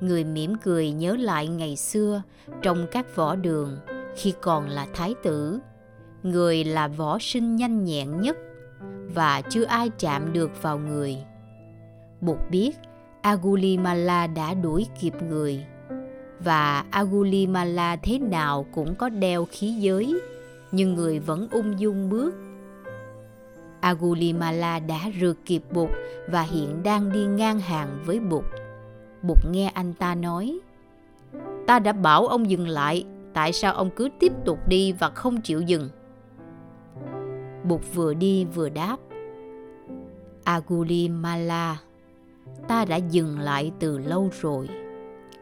Người 0.01 0.25
mỉm 0.25 0.55
cười 0.63 0.91
nhớ 0.91 1.17
lại 1.17 1.49
ngày 1.49 1.77
xưa 1.77 2.23
trong 2.63 2.87
các 2.91 3.17
võ 3.17 3.37
đường 3.37 3.79
khi 4.17 4.35
còn 4.41 4.69
là 4.69 4.87
thái 4.95 5.15
tử. 5.23 5.59
Người 6.23 6.65
là 6.65 6.89
võ 6.89 7.19
sinh 7.21 7.57
nhanh 7.57 7.85
nhẹn 7.85 8.21
nhất 8.21 8.37
và 9.15 9.43
chưa 9.51 9.65
ai 9.65 9.91
chạm 9.99 10.33
được 10.33 10.63
vào 10.63 10.79
người. 10.79 11.17
Bụt 12.21 12.39
biết 12.51 12.77
Agulimala 13.23 14.27
đã 14.27 14.55
đuổi 14.55 14.87
kịp 15.01 15.15
người 15.23 15.67
và 16.45 16.85
Agulimala 16.91 17.97
thế 17.97 18.19
nào 18.19 18.67
cũng 18.73 18.95
có 18.95 19.09
đeo 19.09 19.47
khí 19.51 19.71
giới, 19.71 20.21
nhưng 20.73 20.95
người 20.95 21.19
vẫn 21.19 21.49
ung 21.51 21.81
dung 21.81 22.11
bước. 22.11 22.35
Agulimala 23.81 24.79
đã 24.79 25.01
rượt 25.21 25.37
kịp 25.45 25.63
Bụt 25.73 25.91
và 26.29 26.43
hiện 26.43 26.83
đang 26.83 27.13
đi 27.13 27.25
ngang 27.25 27.61
hàng 27.61 28.03
với 28.07 28.21
Bụt. 28.21 28.45
Bụt 29.23 29.39
nghe 29.51 29.71
anh 29.75 29.95
ta 29.95 30.15
nói, 30.15 30.59
Ta 31.67 31.79
đã 31.79 31.93
bảo 31.93 32.27
ông 32.27 32.51
dừng 32.51 32.69
lại, 32.69 33.05
tại 33.35 33.53
sao 33.53 33.75
ông 33.75 33.91
cứ 33.97 34.09
tiếp 34.19 34.33
tục 34.45 34.59
đi 34.69 34.93
và 34.93 35.11
không 35.11 35.41
chịu 35.41 35.61
dừng? 35.61 35.89
Bụt 37.65 37.81
vừa 37.95 38.15
đi 38.15 38.45
vừa 38.45 38.69
đáp, 38.69 38.97
Agulimala, 40.45 41.77
ta 42.69 42.85
đã 42.85 42.97
dừng 42.97 43.39
lại 43.39 43.73
từ 43.79 43.99
lâu 43.99 44.31
rồi 44.41 44.69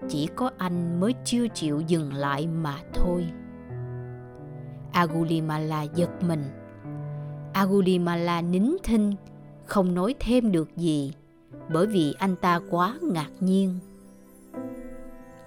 chỉ 0.08 0.28
có 0.36 0.50
anh 0.58 1.00
mới 1.00 1.14
chưa 1.24 1.48
chịu 1.48 1.80
dừng 1.80 2.14
lại 2.14 2.46
mà 2.46 2.74
thôi. 2.94 3.26
Agulimala 4.92 5.82
giật 5.82 6.10
mình. 6.22 6.44
Agulimala 7.52 8.40
nín 8.40 8.76
thinh, 8.82 9.14
không 9.64 9.94
nói 9.94 10.14
thêm 10.20 10.52
được 10.52 10.76
gì, 10.76 11.12
bởi 11.72 11.86
vì 11.86 12.14
anh 12.18 12.36
ta 12.36 12.60
quá 12.70 12.94
ngạc 13.02 13.30
nhiên. 13.40 13.78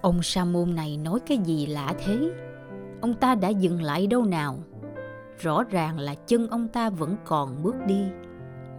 Ông 0.02 0.24
sa 0.24 0.46
môn 0.46 0.76
này 0.76 0.98
nói 0.98 1.20
cái 1.20 1.38
gì 1.38 1.66
lạ 1.66 1.94
thế? 2.06 2.32
Ông 3.02 3.14
ta 3.14 3.36
đã 3.36 3.50
dừng 3.50 3.82
lại 3.82 4.08
đâu 4.08 4.24
nào? 4.26 4.60
Rõ 5.40 5.64
ràng 5.64 6.00
là 6.00 6.16
chân 6.16 6.48
ông 6.48 6.68
ta 6.68 6.90
vẫn 6.90 7.16
còn 7.26 7.64
bước 7.64 7.76
đi. 7.88 8.04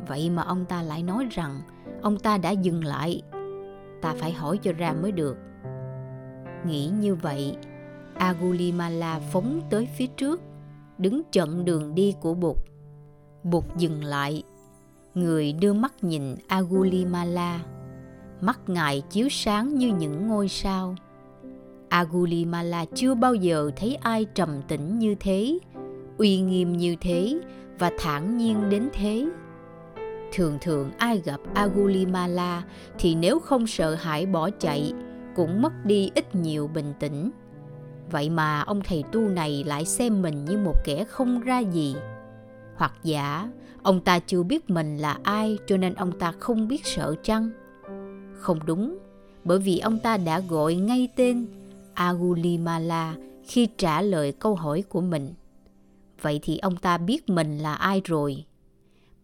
Vậy 0.09 0.31
mà 0.31 0.43
ông 0.43 0.65
ta 0.65 0.83
lại 0.83 1.03
nói 1.03 1.27
rằng 1.31 1.61
ông 2.03 2.19
ta 2.19 2.39
đã 2.39 2.51
dừng 2.51 2.85
lại. 2.85 3.23
Ta 4.01 4.15
phải 4.19 4.33
hỏi 4.33 4.59
cho 4.63 4.73
ra 4.73 4.93
mới 4.93 5.13
được. 5.13 5.37
Nghĩ 6.67 6.87
như 6.87 7.15
vậy, 7.15 7.57
Agulimala 8.15 9.21
phóng 9.33 9.61
tới 9.71 9.89
phía 9.97 10.07
trước, 10.07 10.41
đứng 10.99 11.23
chặn 11.33 11.65
đường 11.65 11.95
đi 11.95 12.15
của 12.21 12.35
Bụt. 12.35 12.57
Bụt 13.43 13.65
dừng 13.77 14.05
lại, 14.05 14.43
người 15.15 15.53
đưa 15.53 15.73
mắt 15.73 16.05
nhìn 16.05 16.37
Agulimala. 16.47 17.61
Mắt 18.41 18.61
ngài 18.67 19.01
chiếu 19.11 19.29
sáng 19.31 19.79
như 19.79 19.89
những 19.89 20.29
ngôi 20.29 20.49
sao. 20.49 20.95
Agulimala 21.89 22.85
chưa 22.95 23.15
bao 23.15 23.35
giờ 23.35 23.71
thấy 23.77 23.95
ai 23.95 24.25
trầm 24.35 24.63
tĩnh 24.69 24.99
như 24.99 25.15
thế, 25.21 25.59
uy 26.19 26.41
nghiêm 26.41 26.77
như 26.77 26.97
thế 27.01 27.41
và 27.79 27.91
thản 27.99 28.37
nhiên 28.37 28.71
đến 28.71 28.89
thế. 28.93 29.27
Thường 30.33 30.59
thường 30.61 30.91
ai 30.99 31.23
gặp 31.25 31.41
Agulimala 31.55 32.63
thì 32.99 33.15
nếu 33.15 33.39
không 33.39 33.67
sợ 33.67 33.95
hãi 33.95 34.27
bỏ 34.27 34.51
chạy, 34.51 34.93
cũng 35.41 35.63
mất 35.63 35.73
đi 35.85 36.11
ít 36.15 36.35
nhiều 36.35 36.69
bình 36.75 36.93
tĩnh. 36.99 37.31
Vậy 38.11 38.31
mà 38.31 38.61
ông 38.61 38.81
thầy 38.85 39.05
tu 39.13 39.21
này 39.21 39.65
lại 39.67 39.85
xem 39.85 40.23
mình 40.23 40.45
như 40.45 40.59
một 40.59 40.75
kẻ 40.85 41.05
không 41.05 41.41
ra 41.41 41.59
gì. 41.59 41.97
Hoặc 42.77 42.93
giả, 43.03 43.51
ông 43.83 44.01
ta 44.01 44.19
chưa 44.19 44.43
biết 44.43 44.71
mình 44.71 44.99
là 44.99 45.19
ai 45.23 45.59
cho 45.67 45.77
nên 45.77 45.95
ông 45.95 46.19
ta 46.19 46.33
không 46.39 46.69
biết 46.69 46.87
sợ 46.87 47.15
chăng? 47.23 47.51
Không 48.35 48.59
đúng, 48.67 48.99
bởi 49.45 49.59
vì 49.59 49.79
ông 49.79 49.99
ta 49.99 50.17
đã 50.17 50.41
gọi 50.41 50.75
ngay 50.75 51.09
tên 51.17 51.47
Agulimala 51.95 53.15
khi 53.45 53.69
trả 53.79 54.03
lời 54.03 54.33
câu 54.33 54.55
hỏi 54.55 54.85
của 54.89 55.01
mình. 55.01 55.35
Vậy 56.23 56.41
thì 56.43 56.59
ông 56.59 56.77
ta 56.77 56.99
biết 56.99 57.29
mình 57.29 57.59
là 57.59 57.75
ai 57.75 58.03
rồi. 58.05 58.45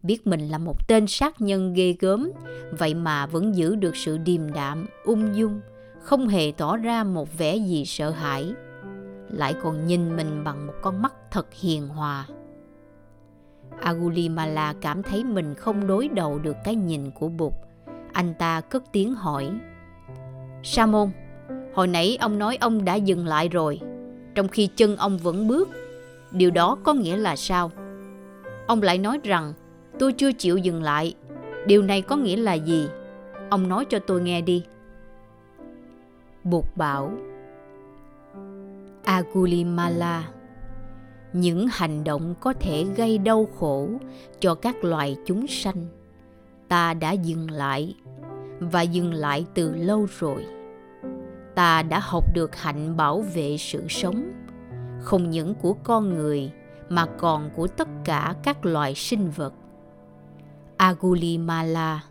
Biết 0.03 0.27
mình 0.27 0.49
là 0.49 0.59
một 0.59 0.89
tên 0.89 1.07
sát 1.07 1.41
nhân 1.41 1.75
ghê 1.75 1.97
gớm, 2.01 2.31
vậy 2.79 2.95
mà 2.95 3.27
vẫn 3.27 3.57
giữ 3.57 3.75
được 3.75 3.97
sự 3.97 4.19
điềm 4.19 4.53
đạm, 4.53 4.87
ung 5.05 5.37
dung, 5.37 5.61
không 6.07 6.29
hề 6.29 6.53
tỏ 6.57 6.77
ra 6.77 7.05
một 7.05 7.39
vẻ 7.39 7.57
gì 7.57 7.85
sợ 7.85 8.11
hãi. 8.11 8.55
Lại 9.29 9.55
còn 9.63 9.87
nhìn 9.87 10.17
mình 10.17 10.45
bằng 10.45 10.67
một 10.67 10.73
con 10.83 11.03
mắt 11.03 11.15
thật 11.31 11.55
hiền 11.55 11.89
hòa. 11.89 12.27
Agulimala 13.81 14.75
cảm 14.81 15.03
thấy 15.03 15.25
mình 15.25 15.55
không 15.55 15.87
đối 15.87 16.09
đầu 16.09 16.39
được 16.39 16.57
cái 16.65 16.75
nhìn 16.75 17.11
của 17.11 17.29
Bụt. 17.29 17.53
Anh 18.13 18.35
ta 18.39 18.61
cất 18.61 18.83
tiếng 18.93 19.15
hỏi. 19.15 19.51
Sa 20.63 20.87
môn, 20.87 21.11
hồi 21.75 21.87
nãy 21.87 22.17
ông 22.21 22.39
nói 22.39 22.57
ông 22.61 22.85
đã 22.85 22.95
dừng 22.95 23.27
lại 23.27 23.49
rồi, 23.49 23.81
trong 24.35 24.49
khi 24.49 24.69
chân 24.77 24.97
ông 24.97 25.19
vẫn 25.19 25.49
bước. 25.49 25.69
Điều 26.31 26.51
đó 26.51 26.79
có 26.85 26.95
nghĩa 26.95 27.17
là 27.17 27.37
sao? 27.37 27.71
Ông 28.67 28.83
lại 28.83 28.99
nói 28.99 29.21
rằng 29.25 29.53
tôi 29.99 30.13
chưa 30.13 30.33
chịu 30.33 30.59
dừng 30.59 30.83
lại. 30.83 31.15
Điều 31.67 31.83
này 31.83 32.03
có 32.03 32.17
nghĩa 32.17 32.37
là 32.37 32.55
gì? 32.55 32.89
Ông 33.51 33.69
nói 33.69 33.85
cho 33.85 33.99
tôi 33.99 34.21
nghe 34.21 34.41
đi. 34.41 34.65
Bụt 36.51 36.65
bảo. 36.77 37.13
Agulimala, 39.05 40.29
những 41.33 41.67
hành 41.71 42.05
động 42.05 42.35
có 42.41 42.53
thể 42.53 42.85
gây 42.97 43.19
đau 43.19 43.49
khổ 43.59 43.89
cho 44.41 44.55
các 44.55 44.85
loài 44.85 45.17
chúng 45.25 45.47
sanh, 45.47 45.87
ta 46.69 46.95
đã 46.95 47.13
dừng 47.13 47.51
lại 47.51 47.97
và 48.61 48.83
dừng 48.83 49.13
lại 49.13 49.47
từ 49.55 49.75
lâu 49.75 50.07
rồi. 50.19 50.47
Ta 51.55 51.83
đã 51.83 51.99
học 51.99 52.25
được 52.35 52.57
hạnh 52.57 52.97
bảo 52.97 53.21
vệ 53.35 53.57
sự 53.59 53.83
sống, 53.89 54.33
không 55.01 55.31
những 55.31 55.55
của 55.55 55.73
con 55.73 56.15
người 56.15 56.51
mà 56.89 57.07
còn 57.07 57.51
của 57.57 57.67
tất 57.67 57.89
cả 58.05 58.35
các 58.43 58.67
loài 58.67 58.95
sinh 58.95 59.31
vật. 59.31 59.53
Agulimala, 60.77 62.05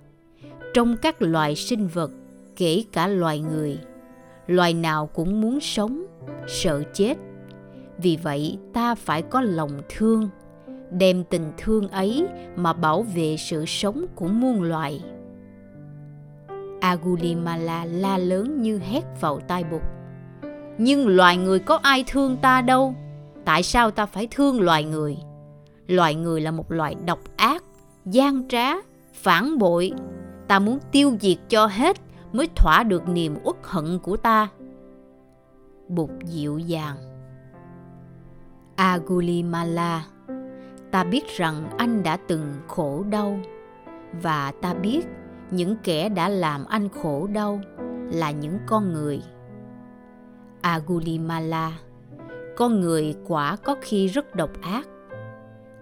trong 0.74 0.98
các 0.98 1.22
loài 1.22 1.56
sinh 1.56 1.88
vật, 1.88 2.12
kể 2.56 2.84
cả 2.92 3.08
loài 3.08 3.40
người 3.40 3.80
loài 4.48 4.74
nào 4.74 5.08
cũng 5.08 5.42
muốn 5.42 5.60
sống, 5.60 6.06
sợ 6.48 6.84
chết. 6.94 7.18
Vì 7.98 8.18
vậy, 8.24 8.58
ta 8.74 8.96
phải 8.96 9.22
có 9.22 9.42
lòng 9.42 9.72
thương, 9.90 10.30
đem 10.92 11.24
tình 11.24 11.52
thương 11.58 11.88
ấy 11.88 12.28
mà 12.56 12.74
bảo 12.74 13.06
vệ 13.16 13.38
sự 13.38 13.66
sống 13.66 14.06
của 14.16 14.28
muôn 14.28 14.62
loài. 14.62 15.04
Agulimala 16.82 17.86
la 17.86 18.18
lớn 18.18 18.62
như 18.62 18.80
hét 18.80 19.04
vào 19.22 19.40
tai 19.40 19.64
bụt. 19.64 19.82
Nhưng 20.78 21.08
loài 21.08 21.38
người 21.38 21.60
có 21.60 21.80
ai 21.84 22.04
thương 22.08 22.38
ta 22.38 22.62
đâu? 22.62 22.96
Tại 23.46 23.64
sao 23.64 23.92
ta 23.92 24.06
phải 24.06 24.28
thương 24.32 24.62
loài 24.62 24.84
người? 24.84 25.18
Loài 25.88 26.16
người 26.16 26.42
là 26.42 26.52
một 26.52 26.72
loài 26.72 26.96
độc 27.06 27.20
ác, 27.36 27.64
gian 28.06 28.48
trá, 28.50 28.76
phản 29.14 29.58
bội. 29.58 29.92
Ta 30.48 30.60
muốn 30.60 30.80
tiêu 30.92 31.18
diệt 31.22 31.38
cho 31.50 31.66
hết 31.66 31.98
mới 32.36 32.50
thỏa 32.56 32.84
được 32.84 33.10
niềm 33.10 33.36
uất 33.44 33.56
hận 33.64 34.00
của 34.00 34.18
ta. 34.18 34.48
Bụt 35.88 36.10
dịu 36.26 36.58
dàng. 36.58 36.98
Agulimala, 38.76 40.06
Ta 40.92 41.04
biết 41.04 41.28
rằng 41.38 41.70
anh 41.78 42.04
đã 42.04 42.18
từng 42.18 42.54
khổ 42.68 43.04
đau, 43.10 43.40
Và 44.22 44.52
ta 44.62 44.74
biết 44.74 45.06
những 45.52 45.76
kẻ 45.84 46.10
đã 46.10 46.30
làm 46.30 46.66
anh 46.66 46.90
khổ 46.90 47.28
đau 47.34 47.62
là 48.12 48.32
những 48.32 48.58
con 48.66 48.94
người. 48.94 49.22
Agulimala, 50.62 51.80
Con 52.58 52.82
người 52.82 53.16
quả 53.28 53.56
có 53.56 53.76
khi 53.82 54.08
rất 54.08 54.36
độc 54.36 54.62
ác. 54.62 54.88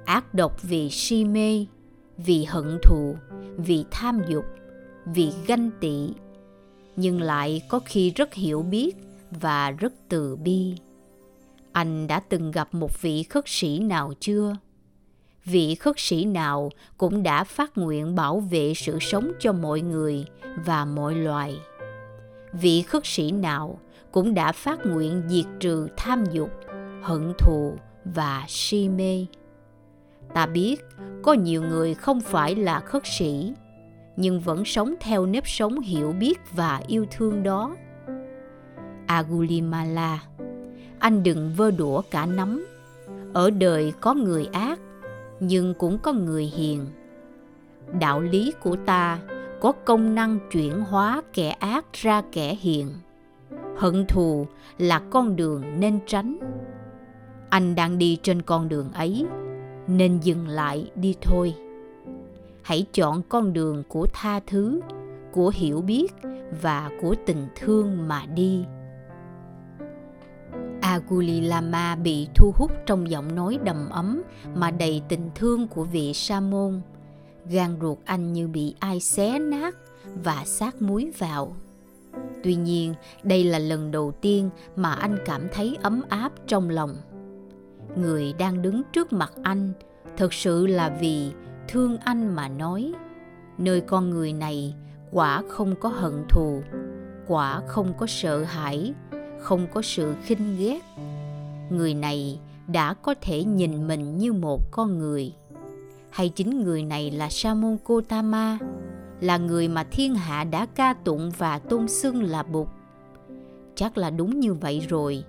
Ác 0.06 0.34
độc 0.34 0.62
vì 0.62 0.90
si 0.90 1.26
mê, 1.26 1.66
Vì 2.18 2.44
hận 2.44 2.78
thù, 2.84 3.16
Vì 3.58 3.86
tham 3.92 4.22
dục, 4.28 4.46
Vì 5.06 5.32
ganh 5.48 5.70
tị. 5.80 6.14
Nhưng 6.96 7.22
lại 7.22 7.62
có 7.70 7.80
khi 7.86 8.12
rất 8.12 8.34
hiểu 8.34 8.62
biết 8.62 8.96
Và 9.32 9.72
rất 9.72 9.94
từ 10.10 10.36
bi. 10.36 10.76
Anh 11.72 12.08
đã 12.08 12.20
từng 12.20 12.52
gặp 12.52 12.74
một 12.74 13.02
vị 13.02 13.24
khất 13.24 13.44
sĩ 13.48 13.80
nào 13.80 14.14
chưa? 14.20 14.56
Vị 15.46 15.76
khất 15.76 15.96
sĩ 15.98 16.26
nào 16.26 16.70
cũng 16.98 17.24
đã 17.24 17.44
phát 17.44 17.78
nguyện 17.78 18.16
bảo 18.16 18.40
vệ 18.40 18.74
sự 18.76 18.98
sống 19.02 19.32
cho 19.40 19.54
mọi 19.54 19.82
người 19.82 20.26
và 20.66 20.86
mọi 20.86 21.16
loài. 21.16 21.56
Vị 22.54 22.82
khất 22.82 23.06
sĩ 23.06 23.32
nào 23.32 23.80
cũng 24.12 24.34
đã 24.34 24.52
phát 24.52 24.86
nguyện 24.86 25.24
diệt 25.28 25.46
trừ 25.60 25.88
tham 25.98 26.24
dục, 26.32 26.50
hận 27.02 27.34
thù 27.40 27.78
và 28.06 28.46
si 28.48 28.90
mê. 28.90 29.26
Ta 30.34 30.46
biết 30.46 30.86
có 31.24 31.34
nhiều 31.34 31.62
người 31.62 31.94
không 31.94 32.22
phải 32.22 32.56
là 32.56 32.80
khất 32.80 33.04
sĩ 33.06 33.54
nhưng 34.16 34.40
vẫn 34.40 34.66
sống 34.66 34.94
theo 35.00 35.26
nếp 35.26 35.48
sống 35.48 35.80
hiểu 35.80 36.12
biết 36.12 36.40
và 36.56 36.82
yêu 36.88 37.06
thương 37.12 37.44
đó. 37.44 37.76
Agulimala, 39.08 40.24
anh 41.00 41.24
đừng 41.24 41.54
vơ 41.58 41.72
đũa 41.72 42.02
cả 42.02 42.26
nắm. 42.26 42.66
Ở 43.34 43.50
đời 43.50 43.94
có 44.02 44.14
người 44.14 44.46
ác, 44.52 44.80
nhưng 45.40 45.74
cũng 45.74 45.98
có 45.98 46.14
người 46.14 46.46
hiền. 46.46 46.86
Đạo 48.00 48.22
lý 48.22 48.54
của 48.64 48.76
ta 48.76 49.20
có 49.62 49.72
công 49.72 50.16
năng 50.16 50.40
chuyển 50.52 50.82
hóa 50.82 51.22
kẻ 51.34 51.50
ác 51.50 51.86
ra 51.94 52.24
kẻ 52.32 52.56
hiền. 52.56 52.88
Hận 53.78 54.06
thù 54.08 54.48
là 54.78 55.00
con 55.00 55.36
đường 55.36 55.64
nên 55.80 56.00
tránh. 56.08 56.38
Anh 57.50 57.76
đang 57.76 57.98
đi 57.98 58.18
trên 58.24 58.42
con 58.42 58.70
đường 58.70 58.92
ấy, 58.94 59.26
nên 59.88 60.20
dừng 60.20 60.48
lại 60.48 60.92
đi 60.96 61.16
thôi 61.22 61.56
hãy 62.64 62.86
chọn 62.94 63.22
con 63.30 63.54
đường 63.54 63.84
của 63.88 64.08
tha 64.14 64.40
thứ 64.48 64.82
của 65.32 65.52
hiểu 65.56 65.82
biết 65.82 66.14
và 66.62 66.90
của 67.02 67.16
tình 67.26 67.48
thương 67.56 68.08
mà 68.08 68.26
đi 68.26 68.66
Aguli 70.82 71.42
Lama 71.42 71.96
bị 71.96 72.28
thu 72.36 72.52
hút 72.56 72.72
trong 72.86 73.10
giọng 73.10 73.36
nói 73.36 73.60
đầm 73.64 73.90
ấm 73.90 74.22
mà 74.56 74.72
đầy 74.72 75.02
tình 75.10 75.30
thương 75.36 75.68
của 75.68 75.84
vị 75.84 76.14
sa 76.14 76.40
môn. 76.40 76.82
Gan 77.50 77.78
ruột 77.82 77.98
anh 78.06 78.34
như 78.34 78.48
bị 78.48 78.76
ai 78.80 79.00
xé 79.00 79.40
nát 79.40 79.76
và 80.24 80.44
sát 80.46 80.82
muối 80.82 81.12
vào. 81.18 81.56
Tuy 82.44 82.56
nhiên, 82.56 82.94
đây 83.24 83.44
là 83.44 83.60
lần 83.60 83.92
đầu 83.92 84.12
tiên 84.22 84.50
mà 84.76 84.94
anh 84.94 85.18
cảm 85.26 85.48
thấy 85.54 85.78
ấm 85.82 86.02
áp 86.10 86.32
trong 86.48 86.70
lòng. 86.70 86.96
Người 87.96 88.34
đang 88.40 88.62
đứng 88.62 88.82
trước 88.94 89.14
mặt 89.14 89.32
anh 89.44 89.74
thật 90.18 90.34
sự 90.34 90.68
là 90.68 90.98
vì 91.02 91.32
thương 91.68 91.98
anh 91.98 92.36
mà 92.36 92.48
nói. 92.48 92.94
Nơi 93.58 93.82
con 93.82 94.10
người 94.10 94.34
này 94.34 94.76
quả 95.12 95.44
không 95.50 95.76
có 95.76 95.90
hận 95.90 96.26
thù, 96.30 96.62
quả 97.28 97.62
không 97.68 97.94
có 97.98 98.08
sợ 98.08 98.44
hãi, 98.44 98.94
không 99.40 99.68
có 99.74 99.82
sự 99.82 100.16
khinh 100.24 100.58
ghét. 100.60 100.80
Người 101.70 101.94
này 101.94 102.40
đã 102.68 102.94
có 102.94 103.16
thể 103.22 103.44
nhìn 103.44 103.88
mình 103.88 104.18
như 104.18 104.34
một 104.34 104.72
con 104.72 105.00
người. 105.00 105.34
Hay 106.10 106.30
chính 106.30 106.64
người 106.64 106.84
này 106.84 107.12
là 107.12 107.30
sa 107.30 107.54
môn 107.54 107.78
Gotama 107.86 108.58
là 109.20 109.38
người 109.38 109.68
mà 109.68 109.84
thiên 109.84 110.16
hạ 110.16 110.44
đã 110.44 110.66
ca 110.66 110.94
tụng 110.94 111.32
và 111.38 111.60
tôn 111.60 111.88
xưng 111.88 112.24
là 112.24 112.44
bụt. 112.44 112.68
Chắc 113.76 113.98
là 113.98 114.10
đúng 114.10 114.40
như 114.40 114.54
vậy 114.54 114.86
rồi. 114.90 115.24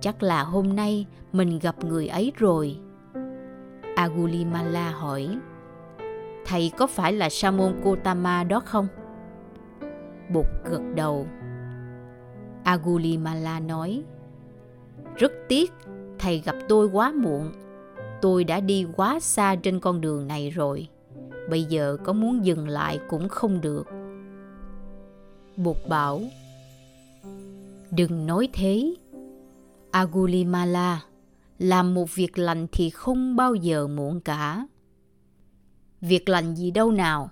Chắc 0.00 0.22
là 0.22 0.42
hôm 0.42 0.76
nay 0.76 1.06
mình 1.32 1.58
gặp 1.58 1.84
người 1.84 2.06
ấy 2.06 2.32
rồi. 2.36 2.76
Agulimala 3.96 4.90
hỏi 4.90 5.38
thầy 6.50 6.72
có 6.76 6.86
phải 6.86 7.12
là 7.12 7.28
sa 7.28 7.50
môn 7.50 7.80
Gotama 7.82 8.44
đó 8.44 8.60
không 8.60 8.88
bụt 10.32 10.46
gật 10.70 10.82
đầu 10.94 11.26
Agulimala 12.64 13.60
nói 13.60 14.02
Rất 15.16 15.32
tiếc, 15.48 15.72
thầy 16.18 16.38
gặp 16.38 16.56
tôi 16.68 16.86
quá 16.86 17.12
muộn. 17.12 17.52
Tôi 18.22 18.44
đã 18.44 18.60
đi 18.60 18.86
quá 18.96 19.20
xa 19.20 19.54
trên 19.54 19.80
con 19.80 20.00
đường 20.00 20.26
này 20.28 20.50
rồi. 20.50 20.88
Bây 21.50 21.64
giờ 21.64 21.96
có 22.04 22.12
muốn 22.12 22.44
dừng 22.44 22.68
lại 22.68 23.00
cũng 23.08 23.28
không 23.28 23.60
được. 23.60 23.86
Bụt 25.56 25.76
bảo 25.88 26.22
Đừng 27.90 28.26
nói 28.26 28.48
thế. 28.52 28.94
Agulimala, 29.90 31.00
làm 31.58 31.94
một 31.94 32.14
việc 32.14 32.38
lành 32.38 32.66
thì 32.72 32.90
không 32.90 33.36
bao 33.36 33.54
giờ 33.54 33.86
muộn 33.86 34.20
cả. 34.20 34.66
Việc 36.00 36.28
lành 36.28 36.54
gì 36.54 36.70
đâu 36.70 36.92
nào? 36.92 37.30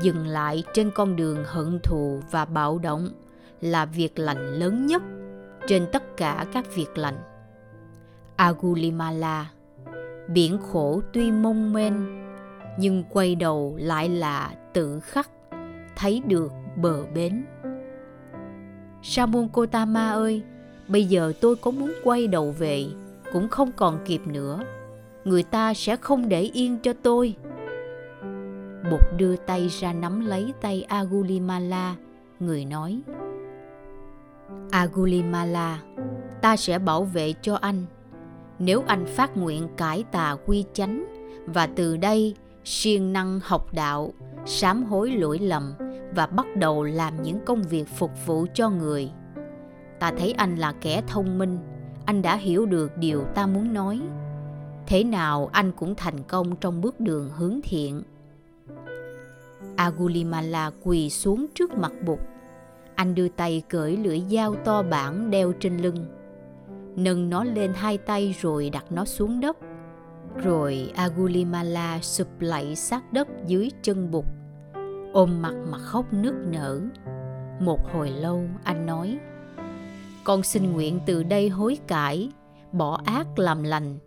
Dừng 0.00 0.26
lại 0.26 0.64
trên 0.74 0.90
con 0.94 1.16
đường 1.16 1.44
hận 1.46 1.78
thù 1.82 2.20
và 2.30 2.44
bạo 2.44 2.78
động 2.78 3.08
là 3.60 3.84
việc 3.84 4.18
lành 4.18 4.46
lớn 4.46 4.86
nhất 4.86 5.02
trên 5.66 5.86
tất 5.92 6.16
cả 6.16 6.46
các 6.52 6.74
việc 6.74 6.98
lành. 6.98 7.18
Agulimala, 8.36 9.50
biển 10.28 10.58
khổ 10.58 11.00
tuy 11.12 11.30
mông 11.30 11.72
mênh 11.72 12.24
nhưng 12.78 13.04
quay 13.10 13.34
đầu 13.34 13.74
lại 13.78 14.08
là 14.08 14.54
tự 14.72 15.00
khắc 15.00 15.30
thấy 15.96 16.22
được 16.26 16.52
bờ 16.76 17.06
bến. 17.14 17.44
Samon 19.02 19.48
Kotama 19.48 20.10
ơi, 20.10 20.42
bây 20.88 21.04
giờ 21.04 21.32
tôi 21.40 21.56
có 21.56 21.70
muốn 21.70 21.92
quay 22.04 22.26
đầu 22.26 22.54
về 22.58 22.86
cũng 23.32 23.48
không 23.48 23.72
còn 23.76 23.98
kịp 24.04 24.20
nữa. 24.26 24.64
Người 25.28 25.42
ta 25.42 25.74
sẽ 25.74 25.96
không 25.96 26.28
để 26.28 26.40
yên 26.40 26.78
cho 26.82 26.92
tôi. 27.02 27.34
Bụt 28.90 29.00
đưa 29.16 29.36
tay 29.36 29.68
ra 29.68 29.92
nắm 29.92 30.26
lấy 30.26 30.52
tay 30.60 30.82
Agulimala, 30.82 31.94
người 32.40 32.64
nói 32.64 33.00
Agulimala, 34.70 35.82
ta 36.42 36.56
sẽ 36.56 36.78
bảo 36.78 37.04
vệ 37.04 37.34
cho 37.42 37.54
anh. 37.54 37.84
Nếu 38.58 38.84
anh 38.86 39.06
phát 39.06 39.36
nguyện 39.36 39.68
cải 39.76 40.04
tà 40.12 40.36
quy 40.46 40.64
chánh 40.72 41.04
và 41.46 41.66
từ 41.66 41.96
đây 41.96 42.34
siêng 42.64 43.12
năng 43.12 43.40
học 43.42 43.72
đạo, 43.72 44.12
sám 44.46 44.84
hối 44.84 45.10
lỗi 45.10 45.38
lầm 45.38 45.74
và 46.14 46.26
bắt 46.26 46.46
đầu 46.56 46.84
làm 46.84 47.22
những 47.22 47.38
công 47.46 47.62
việc 47.62 47.88
phục 47.88 48.26
vụ 48.26 48.46
cho 48.54 48.70
người. 48.70 49.10
Ta 50.00 50.12
thấy 50.18 50.32
anh 50.32 50.56
là 50.56 50.72
kẻ 50.80 51.02
thông 51.06 51.38
minh, 51.38 51.58
anh 52.04 52.22
đã 52.22 52.36
hiểu 52.36 52.66
được 52.66 52.96
điều 52.96 53.24
ta 53.34 53.46
muốn 53.46 53.74
nói. 53.74 54.00
Thế 54.88 55.04
nào 55.04 55.50
anh 55.52 55.72
cũng 55.72 55.94
thành 55.94 56.22
công 56.22 56.56
trong 56.56 56.80
bước 56.80 57.00
đường 57.00 57.30
hướng 57.30 57.60
thiện. 57.62 58.02
Agulimala 59.76 60.70
quỳ 60.82 61.10
xuống 61.10 61.46
trước 61.54 61.78
mặt 61.78 61.92
Bụt. 62.06 62.18
Anh 62.94 63.14
đưa 63.14 63.28
tay 63.28 63.62
cởi 63.68 63.96
lưỡi 63.96 64.22
dao 64.30 64.54
to 64.54 64.82
bản 64.82 65.30
đeo 65.30 65.52
trên 65.52 65.76
lưng. 65.76 66.06
Nâng 66.96 67.30
nó 67.30 67.44
lên 67.44 67.72
hai 67.74 67.98
tay 67.98 68.34
rồi 68.40 68.70
đặt 68.70 68.84
nó 68.90 69.04
xuống 69.04 69.40
đất. 69.40 69.56
Rồi 70.36 70.92
Agulimala 70.94 71.98
sụp 72.02 72.28
lạy 72.40 72.76
sát 72.76 73.12
đất 73.12 73.28
dưới 73.46 73.70
chân 73.82 74.10
Bụt, 74.10 74.24
ôm 75.12 75.42
mặt 75.42 75.54
mà 75.70 75.78
khóc 75.78 76.12
nức 76.12 76.34
nở. 76.34 76.80
Một 77.60 77.78
hồi 77.92 78.10
lâu 78.10 78.42
anh 78.64 78.86
nói, 78.86 79.18
Con 80.24 80.42
xin 80.42 80.72
nguyện 80.72 81.00
từ 81.06 81.22
đây 81.22 81.48
hối 81.48 81.78
cải, 81.86 82.30
bỏ 82.72 83.00
ác 83.04 83.38
làm 83.38 83.62
lành, 83.62 83.98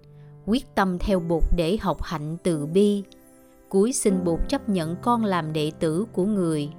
quyết 0.46 0.76
tâm 0.76 0.98
theo 1.00 1.20
Bụt 1.20 1.44
để 1.56 1.78
học 1.82 2.04
hạnh 2.04 2.38
từ 2.44 2.66
bi, 2.66 3.04
cuối 3.70 3.94
xin 3.94 4.24
Bụt 4.24 4.40
chấp 4.48 4.70
nhận 4.70 4.96
con 5.02 5.26
làm 5.26 5.54
đệ 5.54 5.72
tử 5.80 6.06
của 6.14 6.26
người. 6.26 6.70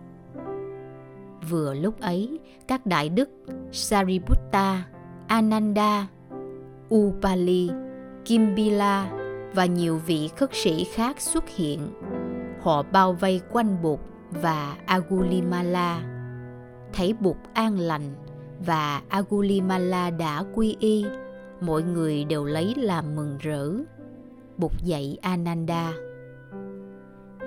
Vừa 1.50 1.74
lúc 1.74 2.00
ấy, 2.00 2.38
các 2.68 2.86
đại 2.86 3.08
đức 3.08 3.30
Sariputta, 3.72 4.82
Ananda, 5.26 6.06
Upali, 6.94 7.70
Kimbila 8.24 9.10
và 9.54 9.66
nhiều 9.66 10.00
vị 10.06 10.28
khất 10.36 10.50
sĩ 10.52 10.84
khác 10.84 11.20
xuất 11.20 11.48
hiện. 11.48 11.80
Họ 12.60 12.82
bao 12.82 13.12
vây 13.12 13.40
quanh 13.52 13.82
Bụt 13.82 13.98
và 14.30 14.76
Agulimala. 14.86 16.02
Thấy 16.92 17.14
Bụt 17.20 17.36
an 17.52 17.78
lành 17.78 18.14
và 18.66 19.02
Agulimala 19.08 20.10
đã 20.10 20.44
quy 20.54 20.76
y, 20.80 21.04
mọi 21.62 21.82
người 21.82 22.24
đều 22.24 22.44
lấy 22.44 22.74
làm 22.76 23.16
mừng 23.16 23.38
rỡ. 23.38 23.70
Bụt 24.56 24.72
dạy 24.84 25.18
Ananda. 25.22 25.92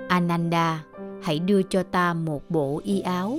Ananda, 0.08 0.84
hãy 1.22 1.38
đưa 1.38 1.62
cho 1.62 1.82
ta 1.82 2.14
một 2.14 2.50
bộ 2.50 2.80
y 2.84 3.00
áo. 3.00 3.38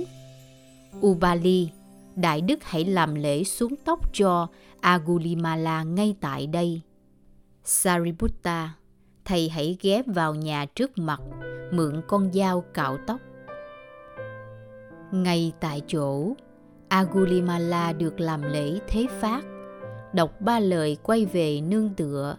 Ubali, 1.00 1.70
Đại 2.16 2.40
Đức 2.40 2.58
hãy 2.62 2.84
làm 2.84 3.14
lễ 3.14 3.44
xuống 3.44 3.74
tóc 3.84 4.12
cho 4.12 4.46
Agulimala 4.80 5.82
ngay 5.82 6.16
tại 6.20 6.46
đây. 6.46 6.80
Sariputta, 7.64 8.74
thầy 9.24 9.48
hãy 9.48 9.76
ghé 9.80 10.02
vào 10.06 10.34
nhà 10.34 10.66
trước 10.74 10.98
mặt, 10.98 11.20
mượn 11.72 12.02
con 12.06 12.32
dao 12.32 12.64
cạo 12.74 12.98
tóc. 13.06 13.20
Ngay 15.12 15.52
tại 15.60 15.82
chỗ, 15.86 16.32
Agulimala 16.88 17.92
được 17.92 18.20
làm 18.20 18.42
lễ 18.42 18.78
thế 18.88 19.06
phát, 19.20 19.42
đọc 20.12 20.40
ba 20.40 20.60
lời 20.60 20.96
quay 21.02 21.24
về 21.24 21.60
nương 21.60 21.90
tựa, 21.96 22.36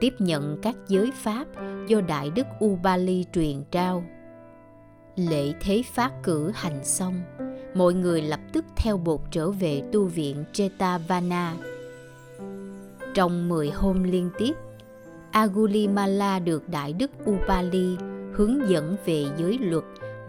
tiếp 0.00 0.14
nhận 0.18 0.58
các 0.62 0.76
giới 0.88 1.10
pháp 1.14 1.46
do 1.88 2.00
Đại 2.00 2.30
Đức 2.30 2.46
Ubali 2.64 3.24
truyền 3.32 3.64
trao. 3.70 4.04
Lễ 5.16 5.52
thế 5.60 5.82
phát 5.92 6.12
cử 6.22 6.50
hành 6.54 6.84
xong, 6.84 7.14
mọi 7.74 7.94
người 7.94 8.22
lập 8.22 8.40
tức 8.52 8.64
theo 8.76 8.96
bột 8.96 9.20
trở 9.30 9.50
về 9.50 9.82
tu 9.92 10.04
viện 10.04 10.44
Jetavana 10.52 11.52
trong 13.14 13.48
10 13.48 13.70
hôm 13.70 14.02
liên 14.02 14.30
tiếp, 14.38 14.52
Agulimala 15.30 16.38
được 16.38 16.68
Đại 16.68 16.92
Đức 16.92 17.10
Upali 17.30 17.96
hướng 18.32 18.68
dẫn 18.68 18.96
về 19.04 19.24
giới 19.38 19.58
luật 19.58 19.84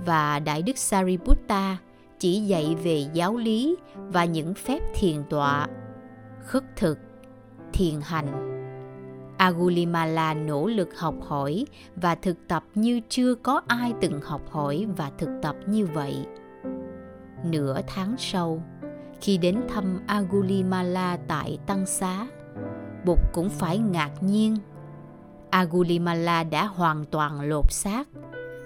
và 0.06 0.40
Đại 0.40 0.62
Đức 0.62 0.78
Sariputta 0.78 1.78
chỉ 2.20 2.40
dạy 2.40 2.76
về 2.84 3.06
giáo 3.14 3.38
lý 3.38 3.76
và 3.96 4.26
những 4.26 4.54
phép 4.54 4.80
thiền 4.96 5.24
tọa, 5.30 5.68
khất 6.46 6.64
thực, 6.76 7.00
thiền 7.74 8.02
hành. 8.04 8.50
Agulimala 9.38 10.34
nỗ 10.34 10.68
lực 10.68 10.90
học 10.98 11.16
hỏi 11.22 11.66
và 11.96 12.16
thực 12.16 12.48
tập 12.48 12.64
như 12.76 13.02
chưa 13.10 13.36
có 13.36 13.62
ai 13.68 13.94
từng 14.02 14.22
học 14.22 14.42
hỏi 14.52 14.88
và 14.98 15.12
thực 15.18 15.30
tập 15.42 15.56
như 15.66 15.86
vậy. 15.86 16.26
Nửa 17.46 17.82
tháng 17.88 18.16
sau, 18.18 18.64
khi 19.22 19.38
đến 19.38 19.62
thăm 19.70 20.00
Agulimala 20.08 21.18
tại 21.28 21.58
Tăng 21.68 21.86
Xá, 21.86 22.28
Bụt 23.06 23.20
cũng 23.34 23.50
phải 23.50 23.78
ngạc 23.78 24.12
nhiên. 24.22 24.58
Agulimala 25.50 26.44
đã 26.44 26.66
hoàn 26.66 27.06
toàn 27.06 27.42
lột 27.42 27.72
xác. 27.72 28.08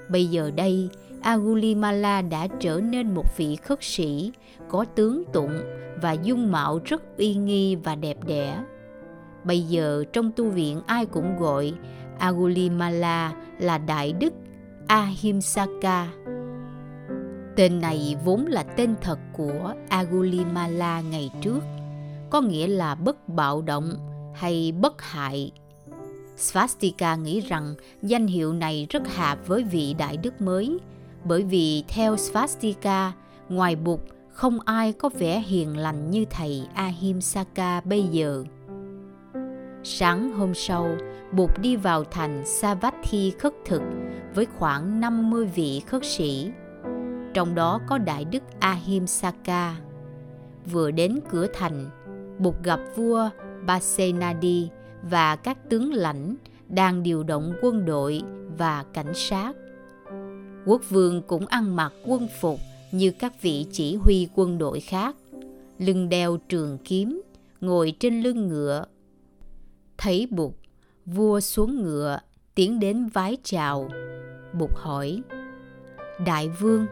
Bây 0.10 0.26
giờ 0.26 0.52
đây, 0.52 0.90
Agulimala 1.22 2.22
đã 2.22 2.48
trở 2.60 2.80
nên 2.80 3.14
một 3.14 3.38
vị 3.38 3.56
khất 3.56 3.80
sĩ 3.82 4.32
có 4.70 4.86
tướng 4.96 5.24
tụng 5.34 5.58
và 6.02 6.12
dung 6.12 6.52
mạo 6.52 6.80
rất 6.86 7.18
uy 7.18 7.36
nghi 7.36 7.76
và 7.76 7.96
đẹp 7.96 8.18
đẽ. 8.28 8.64
Bây 9.44 9.62
giờ 9.62 10.04
trong 10.14 10.32
tu 10.32 10.50
viện 10.50 10.82
ai 10.88 11.06
cũng 11.06 11.38
gọi 11.40 11.74
Agulimala 12.20 13.34
là 13.60 13.78
Đại 13.78 14.14
Đức 14.14 14.34
Ahimsaka. 14.88 16.08
Tên 17.56 17.82
này 17.82 18.16
vốn 18.26 18.46
là 18.46 18.64
tên 18.64 18.96
thật 19.02 19.20
của 19.34 19.74
Agulimala 19.90 21.02
ngày 21.02 21.32
trước, 21.42 21.60
có 22.30 22.42
nghĩa 22.42 22.68
là 22.68 22.96
bất 22.96 23.30
bạo 23.30 23.62
động, 23.62 23.94
hay 24.36 24.72
bất 24.72 25.02
hại. 25.02 25.52
Svastika 26.38 27.16
nghĩ 27.16 27.40
rằng 27.40 27.76
danh 28.02 28.28
hiệu 28.28 28.54
này 28.54 28.88
rất 28.90 29.16
hợp 29.16 29.48
với 29.48 29.64
vị 29.64 29.96
đại 29.98 30.18
đức 30.18 30.42
mới, 30.42 30.80
bởi 31.24 31.44
vì 31.44 31.84
theo 31.88 32.18
Svastika, 32.18 33.12
ngoài 33.50 33.76
Bụt 33.76 34.00
không 34.30 34.60
ai 34.60 34.94
có 34.94 35.10
vẻ 35.10 35.40
hiền 35.40 35.78
lành 35.78 36.12
như 36.12 36.26
thầy 36.30 36.68
Ahimsaka 36.74 37.82
bây 37.82 38.04
giờ. 38.04 38.44
Sáng 39.84 40.32
hôm 40.32 40.54
sau, 40.54 40.98
Bụt 41.32 41.50
đi 41.62 41.76
vào 41.76 42.04
thành 42.04 42.46
Savatthi 42.46 43.32
khất 43.40 43.54
thực 43.66 43.82
với 44.36 44.46
khoảng 44.58 45.00
50 45.00 45.46
vị 45.46 45.82
khất 45.88 46.06
sĩ. 46.06 46.52
Trong 47.34 47.56
đó 47.56 47.80
có 47.88 47.98
Đại 47.98 48.26
Đức 48.26 48.44
Ahimsaka. 48.60 49.76
Vừa 50.72 50.92
đến 50.92 51.20
cửa 51.30 51.48
thành, 51.54 51.90
Bụt 52.40 52.56
gặp 52.64 52.80
vua 52.96 53.30
Basenadi 53.66 54.70
và 55.02 55.36
các 55.36 55.70
tướng 55.70 55.94
lãnh 55.94 56.36
đang 56.70 57.04
điều 57.04 57.24
động 57.24 57.54
quân 57.62 57.86
đội 57.86 58.22
và 58.58 58.86
cảnh 58.94 59.14
sát. 59.14 59.54
Quốc 60.68 60.82
vương 60.90 61.22
cũng 61.22 61.46
ăn 61.46 61.76
mặc 61.76 61.94
quân 62.06 62.28
phục 62.40 62.60
như 62.92 63.12
các 63.12 63.42
vị 63.42 63.66
chỉ 63.72 63.96
huy 63.96 64.28
quân 64.36 64.58
đội 64.58 64.80
khác, 64.80 65.16
lưng 65.80 66.10
đeo 66.10 66.38
trường 66.50 66.78
kiếm, 66.78 67.22
ngồi 67.62 67.94
trên 68.00 68.22
lưng 68.22 68.48
ngựa. 68.48 68.86
Thấy 69.98 70.28
Bụt, 70.32 70.52
vua 71.06 71.40
xuống 71.40 71.84
ngựa, 71.84 72.20
tiến 72.56 72.80
đến 72.80 73.08
vái 73.08 73.38
chào. 73.44 73.90
Bụt 74.60 74.70
hỏi, 74.76 75.22
Đại 76.26 76.50
vương, 76.50 76.86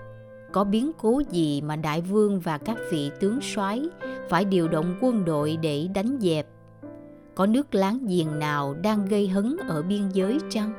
có 0.52 0.64
biến 0.64 0.92
cố 0.98 1.22
gì 1.32 1.62
mà 1.62 1.76
đại 1.76 2.02
vương 2.02 2.40
và 2.40 2.58
các 2.58 2.78
vị 2.92 3.12
tướng 3.20 3.40
soái 3.42 3.82
phải 4.30 4.46
điều 4.46 4.68
động 4.68 4.96
quân 5.02 5.26
đội 5.26 5.58
để 5.62 5.88
đánh 5.94 6.18
dẹp 6.22 6.48
có 7.36 7.46
nước 7.46 7.76
láng 7.76 8.06
giềng 8.08 8.40
nào 8.40 8.74
đang 8.74 9.06
gây 9.06 9.28
hấn 9.28 9.58
ở 9.68 9.82
biên 9.82 10.10
giới 10.10 10.38
chăng 10.50 10.74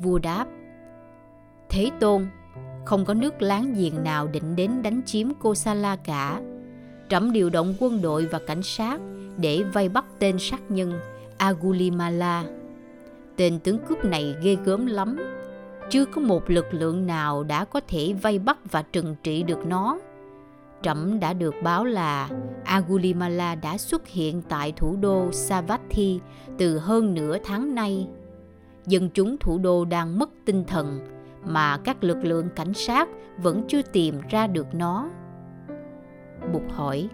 vua 0.00 0.18
đáp 0.18 0.46
thế 1.70 1.90
tôn, 2.00 2.26
không 2.84 3.04
có 3.04 3.14
nước 3.14 3.42
láng 3.42 3.74
giềng 3.74 4.04
nào 4.04 4.26
định 4.26 4.56
đến 4.56 4.82
đánh 4.82 5.00
chiếm 5.06 5.34
Kosala 5.34 5.96
cả. 5.96 6.40
Trẫm 7.08 7.32
điều 7.32 7.50
động 7.50 7.74
quân 7.80 8.02
đội 8.02 8.26
và 8.26 8.38
cảnh 8.46 8.62
sát 8.62 9.00
để 9.36 9.62
vây 9.62 9.88
bắt 9.88 10.04
tên 10.18 10.36
sát 10.38 10.60
nhân 10.68 11.00
Agulimala. 11.38 12.44
Tên 13.36 13.58
tướng 13.58 13.78
cướp 13.78 14.04
này 14.04 14.34
ghê 14.42 14.56
gớm 14.64 14.86
lắm. 14.86 15.18
Chưa 15.90 16.04
có 16.04 16.20
một 16.20 16.50
lực 16.50 16.66
lượng 16.70 17.06
nào 17.06 17.42
đã 17.44 17.64
có 17.64 17.80
thể 17.88 18.12
vây 18.22 18.38
bắt 18.38 18.58
và 18.70 18.82
trừng 18.82 19.14
trị 19.22 19.42
được 19.42 19.66
nó. 19.66 19.98
Trẫm 20.82 21.20
đã 21.20 21.32
được 21.32 21.54
báo 21.62 21.84
là 21.84 22.28
Agulimala 22.64 23.54
đã 23.54 23.78
xuất 23.78 24.08
hiện 24.08 24.42
tại 24.48 24.72
thủ 24.72 24.96
đô 25.00 25.32
Savatthi 25.32 26.20
từ 26.58 26.78
hơn 26.78 27.14
nửa 27.14 27.38
tháng 27.44 27.74
nay. 27.74 28.06
Dân 28.86 29.10
chúng 29.10 29.36
thủ 29.38 29.58
đô 29.58 29.84
đang 29.84 30.18
mất 30.18 30.30
tinh 30.44 30.64
thần 30.64 31.17
mà 31.44 31.78
các 31.84 32.04
lực 32.04 32.18
lượng 32.22 32.48
cảnh 32.56 32.74
sát 32.74 33.08
vẫn 33.38 33.64
chưa 33.68 33.82
tìm 33.82 34.20
ra 34.30 34.46
được 34.46 34.74
nó. 34.74 35.10
Bụt 36.52 36.62
hỏi, 36.68 37.08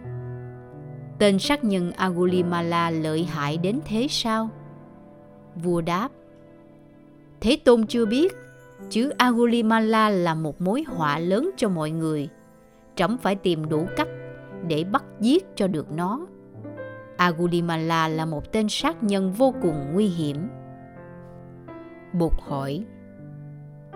tên 1.18 1.38
sát 1.38 1.64
nhân 1.64 1.92
Agulimala 1.92 2.90
lợi 2.90 3.24
hại 3.24 3.56
đến 3.56 3.80
thế 3.84 4.06
sao? 4.10 4.48
Vua 5.54 5.80
đáp, 5.80 6.08
Thế 7.44 7.56
Tôn 7.64 7.86
chưa 7.86 8.06
biết, 8.06 8.36
chứ 8.90 9.10
Agulimala 9.18 10.08
là 10.08 10.34
một 10.34 10.60
mối 10.60 10.84
họa 10.86 11.18
lớn 11.18 11.50
cho 11.56 11.68
mọi 11.68 11.90
người. 11.90 12.28
Trẫm 12.94 13.18
phải 13.18 13.36
tìm 13.36 13.68
đủ 13.68 13.86
cách 13.96 14.08
để 14.68 14.84
bắt 14.84 15.04
giết 15.20 15.56
cho 15.56 15.66
được 15.66 15.92
nó. 15.92 16.26
Agulimala 17.16 18.08
là 18.08 18.26
một 18.26 18.52
tên 18.52 18.66
sát 18.68 19.02
nhân 19.02 19.32
vô 19.32 19.54
cùng 19.62 19.92
nguy 19.92 20.06
hiểm. 20.06 20.48
Bột 22.12 22.32
hỏi, 22.40 22.84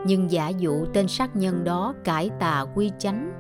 nhưng 0.06 0.30
giả 0.30 0.48
dụ 0.48 0.86
tên 0.94 1.08
sát 1.08 1.36
nhân 1.36 1.64
đó 1.64 1.94
cải 2.04 2.30
tà 2.40 2.66
quy 2.74 2.90
chánh, 2.98 3.32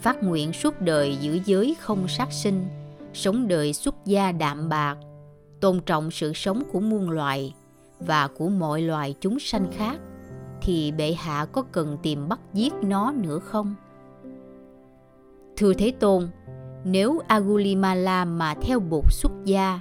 phát 0.00 0.22
nguyện 0.22 0.52
suốt 0.52 0.80
đời 0.80 1.16
giữ 1.16 1.38
giới 1.44 1.76
không 1.80 2.08
sát 2.08 2.32
sinh, 2.32 2.64
sống 3.12 3.48
đời 3.48 3.72
xuất 3.72 3.94
gia 4.04 4.32
đạm 4.32 4.68
bạc, 4.68 4.96
tôn 5.60 5.80
trọng 5.80 6.10
sự 6.10 6.32
sống 6.32 6.62
của 6.72 6.80
muôn 6.80 7.10
loài 7.10 7.54
và 8.00 8.28
của 8.28 8.48
mọi 8.48 8.82
loài 8.82 9.14
chúng 9.20 9.38
sanh 9.38 9.66
khác, 9.72 9.96
thì 10.62 10.92
bệ 10.92 11.12
hạ 11.12 11.46
có 11.52 11.62
cần 11.62 11.98
tìm 12.02 12.28
bắt 12.28 12.40
giết 12.52 12.72
nó 12.82 13.12
nữa 13.12 13.38
không? 13.38 13.74
Thưa 15.56 15.74
thế 15.74 15.92
tôn, 16.00 16.28
nếu 16.84 17.18
agulimala 17.28 18.24
mà 18.24 18.54
theo 18.62 18.80
bột 18.80 19.04
xuất 19.10 19.32
gia, 19.44 19.80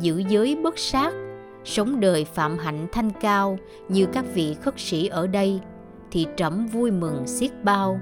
giữ 0.00 0.22
giới 0.28 0.56
bất 0.56 0.78
sát 0.78 1.27
sống 1.68 2.00
đời 2.00 2.24
phạm 2.24 2.58
hạnh 2.58 2.86
thanh 2.92 3.10
cao 3.20 3.58
như 3.88 4.06
các 4.12 4.24
vị 4.34 4.54
khất 4.54 4.74
sĩ 4.76 5.06
ở 5.06 5.26
đây, 5.26 5.60
thì 6.10 6.26
trẫm 6.36 6.66
vui 6.66 6.90
mừng 6.90 7.26
xiết 7.26 7.50
bao. 7.64 8.00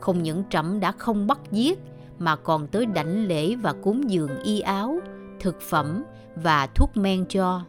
Không 0.00 0.22
những 0.22 0.42
trẫm 0.50 0.80
đã 0.80 0.92
không 0.92 1.26
bắt 1.26 1.38
giết, 1.50 1.78
mà 2.18 2.36
còn 2.36 2.66
tới 2.66 2.86
đảnh 2.86 3.26
lễ 3.26 3.54
và 3.54 3.72
cúng 3.72 4.10
dường 4.10 4.42
y 4.44 4.60
áo, 4.60 4.98
thực 5.40 5.60
phẩm 5.60 6.04
và 6.36 6.66
thuốc 6.66 6.96
men 6.96 7.24
cho. 7.28 7.62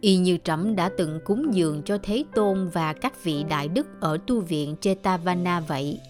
Y 0.00 0.16
như 0.16 0.38
trẫm 0.44 0.76
đã 0.76 0.90
từng 0.98 1.20
cúng 1.24 1.54
dường 1.54 1.82
cho 1.82 1.98
thế 2.02 2.24
tôn 2.34 2.68
và 2.68 2.92
các 2.92 3.24
vị 3.24 3.44
đại 3.48 3.68
đức 3.68 3.86
ở 4.00 4.18
tu 4.26 4.40
viện 4.40 4.76
chetavana 4.80 5.60
vậy. 5.60 6.00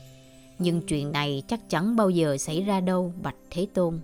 Nhưng 0.59 0.81
chuyện 0.81 1.13
này 1.13 1.43
chắc 1.49 1.71
chắn 1.71 1.97
bao 1.97 2.11
giờ 2.11 2.37
xảy 2.37 2.63
ra 2.63 2.81
đâu, 2.81 3.13
bạch 3.23 3.37
thế 3.51 3.67
tôn. 3.75 4.01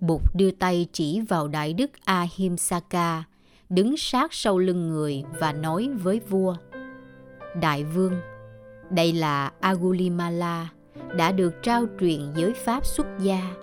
Bụt 0.00 0.22
đưa 0.34 0.50
tay 0.50 0.86
chỉ 0.92 1.20
vào 1.20 1.48
đại 1.48 1.72
đức 1.72 1.90
Ahimsaka, 2.04 3.24
đứng 3.68 3.96
sát 3.96 4.32
sau 4.32 4.58
lưng 4.58 4.88
người 4.88 5.24
và 5.38 5.52
nói 5.52 5.88
với 6.02 6.20
vua. 6.20 6.56
Đại 7.60 7.84
vương, 7.84 8.14
đây 8.90 9.12
là 9.12 9.52
Agulimala, 9.60 10.68
đã 11.16 11.32
được 11.32 11.54
trao 11.62 11.86
truyền 12.00 12.20
giới 12.36 12.52
pháp 12.52 12.86
xuất 12.86 13.06
gia 13.18 13.54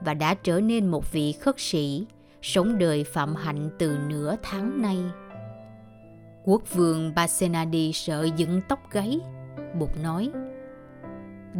và 0.00 0.14
đã 0.14 0.34
trở 0.34 0.60
nên 0.60 0.86
một 0.86 1.12
vị 1.12 1.32
khất 1.32 1.54
sĩ, 1.58 2.06
sống 2.42 2.78
đời 2.78 3.04
phạm 3.04 3.34
hạnh 3.34 3.70
từ 3.78 3.98
nửa 4.08 4.36
tháng 4.42 4.82
nay. 4.82 4.98
Quốc 6.44 6.74
vương 6.74 7.14
Basenadi 7.14 7.92
sợ 7.92 8.28
dựng 8.36 8.60
tóc 8.68 8.78
gáy. 8.90 9.20
Bụt 9.78 9.90
nói, 10.02 10.30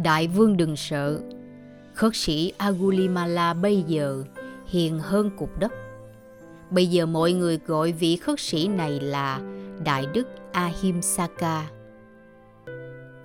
Đại 0.03 0.27
vương 0.27 0.57
đừng 0.57 0.75
sợ, 0.75 1.21
khất 1.95 2.15
sĩ 2.15 2.53
Agulimala 2.57 3.53
bây 3.53 3.81
giờ 3.81 4.23
hiền 4.65 4.99
hơn 4.99 5.29
cục 5.37 5.59
đất. 5.59 5.73
Bây 6.69 6.87
giờ 6.87 7.05
mọi 7.05 7.33
người 7.33 7.59
gọi 7.65 7.91
vị 7.91 8.15
khất 8.15 8.39
sĩ 8.39 8.67
này 8.67 8.99
là 8.99 9.41
Đại 9.85 10.05
Đức 10.13 10.27
Ahimsaka. 10.51 11.69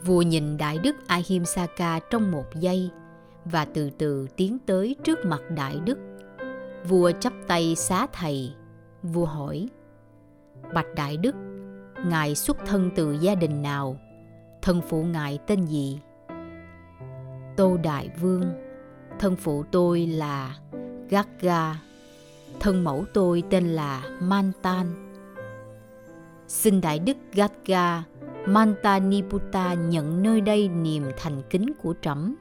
Vua 0.05 0.23
nhìn 0.23 0.57
Đại 0.57 0.79
Đức 0.79 0.97
Ahimsaka 1.07 2.01
trong 2.11 2.31
một 2.31 2.45
giây 2.55 2.91
và 3.45 3.65
từ 3.65 3.91
từ 3.99 4.29
tiến 4.37 4.59
tới 4.67 4.97
trước 5.05 5.25
mặt 5.25 5.41
Đại 5.57 5.81
Đức. 5.85 5.99
Vua 6.89 7.11
chắp 7.21 7.33
tay 7.47 7.75
xá 7.77 8.07
thầy. 8.13 8.53
Vua 9.03 9.27
hỏi, 9.27 9.69
Bạch 10.75 10.95
Đại 10.97 11.17
Đức, 11.17 11.35
Ngài 12.07 12.35
xuất 12.35 12.57
thân 12.67 12.91
từ 12.97 13.13
gia 13.13 13.35
đình 13.35 13.63
nào? 13.63 14.01
Thân 14.63 14.81
phụ 14.89 15.03
Ngài 15.03 15.39
tên 15.47 15.67
gì? 15.67 16.01
Tô 17.61 17.77
Đại 17.83 18.11
Vương, 18.21 18.53
thân 19.19 19.37
phụ 19.37 19.65
tôi 19.71 20.07
là 20.07 20.57
Gagga. 21.11 21.81
Thân 22.61 22.85
mẫu 22.85 23.05
tôi 23.15 23.43
tên 23.51 23.69
là 23.69 24.03
Mantan. 24.21 24.87
Xin 26.49 26.81
Đại 26.81 26.99
Đức 26.99 27.17
Gagga, 27.33 28.05
Mantaniputta 28.47 29.75
nhận 29.75 30.23
nơi 30.23 30.41
đây 30.41 30.69
niềm 30.69 31.05
thành 31.17 31.43
kính 31.51 31.67
của 31.83 31.95
trẫm 32.03 32.35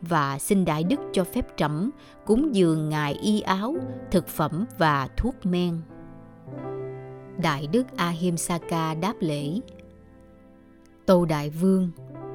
và 0.00 0.38
xin 0.38 0.64
Đại 0.64 0.84
Đức 0.84 1.00
cho 1.12 1.24
phép 1.24 1.46
trẫm 1.56 1.90
cúng 2.26 2.54
dường 2.54 2.88
Ngài 2.88 3.14
y 3.14 3.40
áo, 3.40 3.76
thực 4.10 4.28
phẩm 4.28 4.64
và 4.78 5.08
thuốc 5.16 5.34
men. 5.46 5.80
Đại 7.38 7.66
Đức 7.66 7.96
Ahimsaka 7.96 8.94
đáp 8.94 9.14
lễ. 9.20 9.60
Tô 11.06 11.24
Đại 11.24 11.50
Vương, 11.50 11.90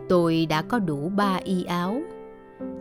tôi 0.10 0.46
đã 0.46 0.62
có 0.62 0.80
đủ 0.80 1.10
ba 1.10 1.36
y 1.44 1.64
áo 1.64 2.02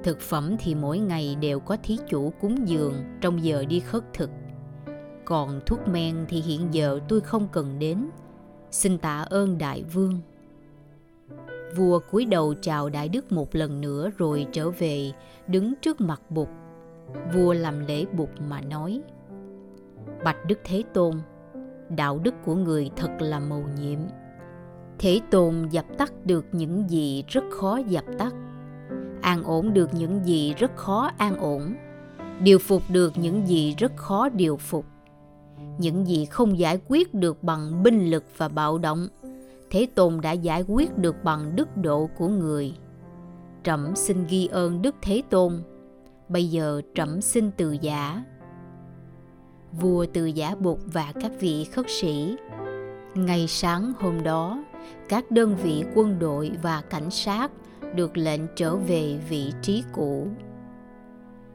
Thực 0.03 0.21
phẩm 0.21 0.57
thì 0.59 0.75
mỗi 0.75 0.99
ngày 0.99 1.37
đều 1.41 1.61
có 1.61 1.77
thí 1.83 1.99
chủ 2.09 2.33
cúng 2.41 2.69
dường 2.69 2.95
trong 3.21 3.45
giờ 3.45 3.65
đi 3.65 3.81
khất 3.81 4.03
thực. 4.15 4.31
Còn 5.25 5.61
thuốc 5.67 5.89
men 5.89 6.25
thì 6.29 6.41
hiện 6.41 6.75
giờ 6.75 7.01
tôi 7.09 7.21
không 7.21 7.49
cần 7.53 7.79
đến. 7.79 8.09
Xin 8.71 8.99
tạ 8.99 9.27
ơn 9.31 9.59
đại 9.59 9.83
vương. 9.83 10.21
Vua 11.77 11.99
cúi 12.11 12.25
đầu 12.25 12.55
chào 12.61 12.89
đại 12.89 13.09
đức 13.09 13.33
một 13.33 13.55
lần 13.55 13.81
nữa 13.81 14.11
rồi 14.19 14.47
trở 14.53 14.71
về, 14.71 15.13
đứng 15.47 15.75
trước 15.83 16.01
mặt 16.01 16.21
Bụt. 16.31 16.49
Vua 17.35 17.53
làm 17.53 17.87
lễ 17.87 18.05
Bụt 18.13 18.29
mà 18.49 18.61
nói: 18.61 19.03
Bạch 20.25 20.47
Đức 20.47 20.59
Thế 20.65 20.83
Tôn, 20.95 21.13
đạo 21.89 22.19
đức 22.19 22.35
của 22.45 22.55
người 22.55 22.91
thật 22.97 23.11
là 23.19 23.41
mầu 23.41 23.65
nhiệm. 23.81 23.99
Thế 24.99 25.21
Tôn 25.31 25.69
dập 25.71 25.85
tắt 25.99 26.13
được 26.25 26.45
những 26.53 26.91
gì 26.91 27.25
rất 27.29 27.45
khó 27.51 27.77
dập 27.77 28.05
tắt 28.19 28.35
an 29.25 29.45
ổn 29.45 29.75
được 29.75 29.95
những 29.95 30.21
gì 30.25 30.55
rất 30.55 30.77
khó 30.77 31.11
an 31.19 31.37
ổn, 31.37 31.75
điều 32.41 32.59
phục 32.59 32.83
được 32.89 33.13
những 33.17 33.47
gì 33.47 33.75
rất 33.79 33.97
khó 33.97 34.29
điều 34.29 34.57
phục. 34.57 34.85
Những 35.79 36.07
gì 36.07 36.25
không 36.25 36.59
giải 36.59 36.79
quyết 36.89 37.15
được 37.15 37.43
bằng 37.43 37.83
binh 37.83 38.11
lực 38.11 38.25
và 38.37 38.49
bạo 38.49 38.79
động, 38.79 39.09
thế 39.71 39.87
tôn 39.95 40.21
đã 40.21 40.33
giải 40.33 40.63
quyết 40.69 40.99
được 40.99 41.25
bằng 41.25 41.57
đức 41.57 41.77
độ 41.77 42.09
của 42.19 42.29
người. 42.29 42.75
Trẫm 43.63 43.97
xin 43.97 44.25
ghi 44.29 44.47
ơn 44.47 44.83
đức 44.83 44.95
thế 45.03 45.23
tôn, 45.31 45.63
bây 46.29 46.51
giờ 46.51 46.81
trẫm 46.95 47.21
xin 47.21 47.51
từ 47.51 47.77
giả. 47.81 48.25
Vua 49.73 50.07
từ 50.13 50.25
giả 50.25 50.55
bục 50.55 50.81
và 50.93 51.13
các 51.21 51.33
vị 51.41 51.65
khất 51.65 51.87
sĩ, 51.89 52.37
ngày 53.15 53.47
sáng 53.49 53.93
hôm 54.01 54.23
đó, 54.23 54.65
các 55.09 55.31
đơn 55.31 55.57
vị 55.63 55.85
quân 55.95 56.19
đội 56.19 56.53
và 56.63 56.83
cảnh 56.91 57.11
sát 57.11 57.51
được 57.95 58.17
lệnh 58.17 58.41
trở 58.57 58.77
về 58.77 59.19
vị 59.29 59.53
trí 59.63 59.85
cũ. 59.93 60.29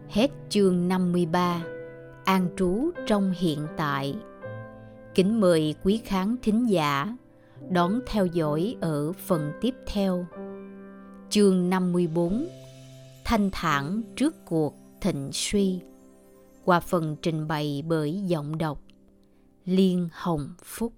Hết 0.09 0.31
chương 0.49 0.87
53 0.87 1.63
An 2.25 2.47
trú 2.57 2.91
trong 3.07 3.33
hiện 3.37 3.67
tại 3.77 4.15
Kính 5.15 5.39
mời 5.39 5.75
quý 5.83 6.01
khán 6.05 6.35
thính 6.41 6.69
giả 6.69 7.17
đón 7.69 7.99
theo 8.07 8.25
dõi 8.25 8.75
ở 8.81 9.11
phần 9.11 9.51
tiếp 9.61 9.75
theo. 9.87 10.25
Chương 11.29 11.69
54 11.69 12.47
Thanh 13.25 13.49
thản 13.51 14.01
trước 14.15 14.45
cuộc 14.45 14.75
thịnh 15.01 15.29
suy 15.33 15.79
qua 16.65 16.79
phần 16.79 17.15
trình 17.21 17.47
bày 17.47 17.83
bởi 17.87 18.21
giọng 18.25 18.57
đọc, 18.57 18.81
Liên 19.65 20.09
Hồng 20.11 20.53
Phúc 20.63 20.93